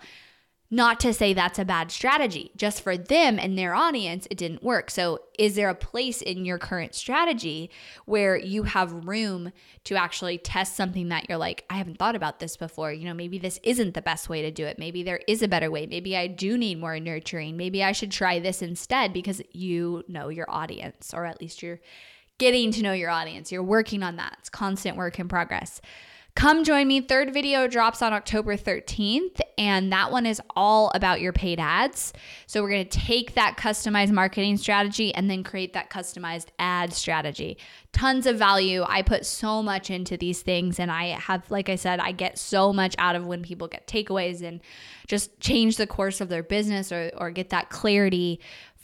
Not 0.68 0.98
to 1.00 1.14
say 1.14 1.32
that's 1.32 1.60
a 1.60 1.64
bad 1.64 1.92
strategy, 1.92 2.50
just 2.56 2.82
for 2.82 2.96
them 2.96 3.38
and 3.38 3.56
their 3.56 3.72
audience, 3.72 4.26
it 4.30 4.38
didn't 4.38 4.64
work. 4.64 4.90
So, 4.90 5.20
is 5.38 5.54
there 5.54 5.68
a 5.68 5.76
place 5.76 6.20
in 6.20 6.44
your 6.44 6.58
current 6.58 6.94
strategy 6.94 7.70
where 8.04 8.36
you 8.36 8.64
have 8.64 9.06
room 9.06 9.52
to 9.84 9.94
actually 9.94 10.38
test 10.38 10.74
something 10.74 11.08
that 11.10 11.28
you're 11.28 11.38
like, 11.38 11.64
I 11.70 11.74
haven't 11.74 11.98
thought 11.98 12.16
about 12.16 12.40
this 12.40 12.56
before? 12.56 12.92
You 12.92 13.04
know, 13.04 13.14
maybe 13.14 13.38
this 13.38 13.60
isn't 13.62 13.94
the 13.94 14.02
best 14.02 14.28
way 14.28 14.42
to 14.42 14.50
do 14.50 14.66
it. 14.66 14.76
Maybe 14.76 15.04
there 15.04 15.20
is 15.28 15.40
a 15.40 15.48
better 15.48 15.70
way. 15.70 15.86
Maybe 15.86 16.16
I 16.16 16.26
do 16.26 16.58
need 16.58 16.80
more 16.80 16.98
nurturing. 16.98 17.56
Maybe 17.56 17.84
I 17.84 17.92
should 17.92 18.10
try 18.10 18.40
this 18.40 18.60
instead 18.60 19.12
because 19.12 19.40
you 19.52 20.02
know 20.08 20.30
your 20.30 20.46
audience, 20.48 21.14
or 21.14 21.26
at 21.26 21.40
least 21.40 21.62
you're 21.62 21.80
getting 22.38 22.72
to 22.72 22.82
know 22.82 22.92
your 22.92 23.10
audience. 23.10 23.52
You're 23.52 23.62
working 23.62 24.02
on 24.02 24.16
that. 24.16 24.36
It's 24.40 24.48
constant 24.48 24.96
work 24.96 25.20
in 25.20 25.28
progress. 25.28 25.80
Come 26.36 26.64
join 26.64 26.86
me. 26.86 27.00
Third 27.00 27.32
video 27.32 27.66
drops 27.66 28.02
on 28.02 28.12
October 28.12 28.58
13th, 28.58 29.40
and 29.56 29.90
that 29.90 30.12
one 30.12 30.26
is 30.26 30.38
all 30.54 30.92
about 30.94 31.22
your 31.22 31.32
paid 31.32 31.58
ads. 31.58 32.12
So, 32.46 32.62
we're 32.62 32.68
going 32.68 32.86
to 32.86 32.98
take 32.98 33.32
that 33.36 33.56
customized 33.56 34.10
marketing 34.10 34.58
strategy 34.58 35.14
and 35.14 35.30
then 35.30 35.42
create 35.42 35.72
that 35.72 35.88
customized 35.88 36.48
ad 36.58 36.92
strategy. 36.92 37.56
Tons 37.92 38.26
of 38.26 38.36
value. 38.36 38.84
I 38.86 39.00
put 39.00 39.24
so 39.24 39.62
much 39.62 39.88
into 39.88 40.18
these 40.18 40.42
things, 40.42 40.78
and 40.78 40.90
I 40.90 41.18
have, 41.18 41.50
like 41.50 41.70
I 41.70 41.76
said, 41.76 42.00
I 42.00 42.12
get 42.12 42.38
so 42.38 42.70
much 42.70 42.94
out 42.98 43.16
of 43.16 43.26
when 43.26 43.42
people 43.42 43.66
get 43.66 43.86
takeaways 43.86 44.42
and 44.42 44.60
just 45.06 45.40
change 45.40 45.78
the 45.78 45.86
course 45.86 46.20
of 46.20 46.28
their 46.28 46.42
business 46.42 46.92
or, 46.92 47.10
or 47.16 47.30
get 47.30 47.48
that 47.48 47.70
clarity 47.70 48.40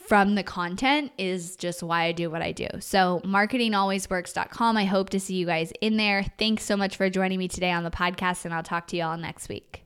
from 0.07 0.35
the 0.35 0.43
content 0.43 1.11
is 1.17 1.55
just 1.55 1.81
why 1.81 2.03
I 2.03 2.11
do 2.11 2.29
what 2.29 2.41
I 2.41 2.51
do. 2.51 2.67
So, 2.79 3.21
marketingalwaysworks.com. 3.23 4.77
I 4.77 4.85
hope 4.85 5.09
to 5.09 5.19
see 5.19 5.35
you 5.35 5.45
guys 5.45 5.71
in 5.81 5.97
there. 5.97 6.25
Thanks 6.37 6.63
so 6.63 6.75
much 6.75 6.97
for 6.97 7.09
joining 7.09 7.39
me 7.39 7.47
today 7.47 7.71
on 7.71 7.83
the 7.83 7.91
podcast, 7.91 8.45
and 8.45 8.53
I'll 8.53 8.63
talk 8.63 8.87
to 8.87 8.97
you 8.97 9.03
all 9.03 9.17
next 9.17 9.49
week. 9.49 9.83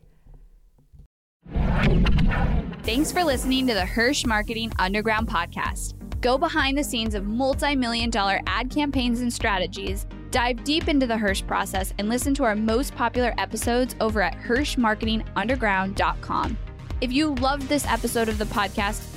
Thanks 2.83 3.11
for 3.11 3.23
listening 3.23 3.67
to 3.67 3.73
the 3.73 3.85
Hirsch 3.85 4.25
Marketing 4.25 4.71
Underground 4.79 5.27
podcast. 5.27 5.93
Go 6.21 6.37
behind 6.37 6.77
the 6.77 6.83
scenes 6.83 7.15
of 7.15 7.25
multi 7.25 7.75
million 7.75 8.09
dollar 8.09 8.39
ad 8.47 8.71
campaigns 8.71 9.21
and 9.21 9.31
strategies, 9.31 10.07
dive 10.31 10.63
deep 10.63 10.87
into 10.87 11.05
the 11.05 11.17
Hirsch 11.17 11.45
process, 11.45 11.93
and 11.99 12.09
listen 12.09 12.33
to 12.35 12.43
our 12.43 12.55
most 12.55 12.95
popular 12.95 13.33
episodes 13.37 13.95
over 13.99 14.21
at 14.21 14.35
HirschMarketingUnderground.com. 14.39 16.57
If 16.99 17.11
you 17.11 17.35
loved 17.35 17.69
this 17.69 17.85
episode 17.85 18.29
of 18.29 18.39
the 18.39 18.45
podcast, 18.45 19.16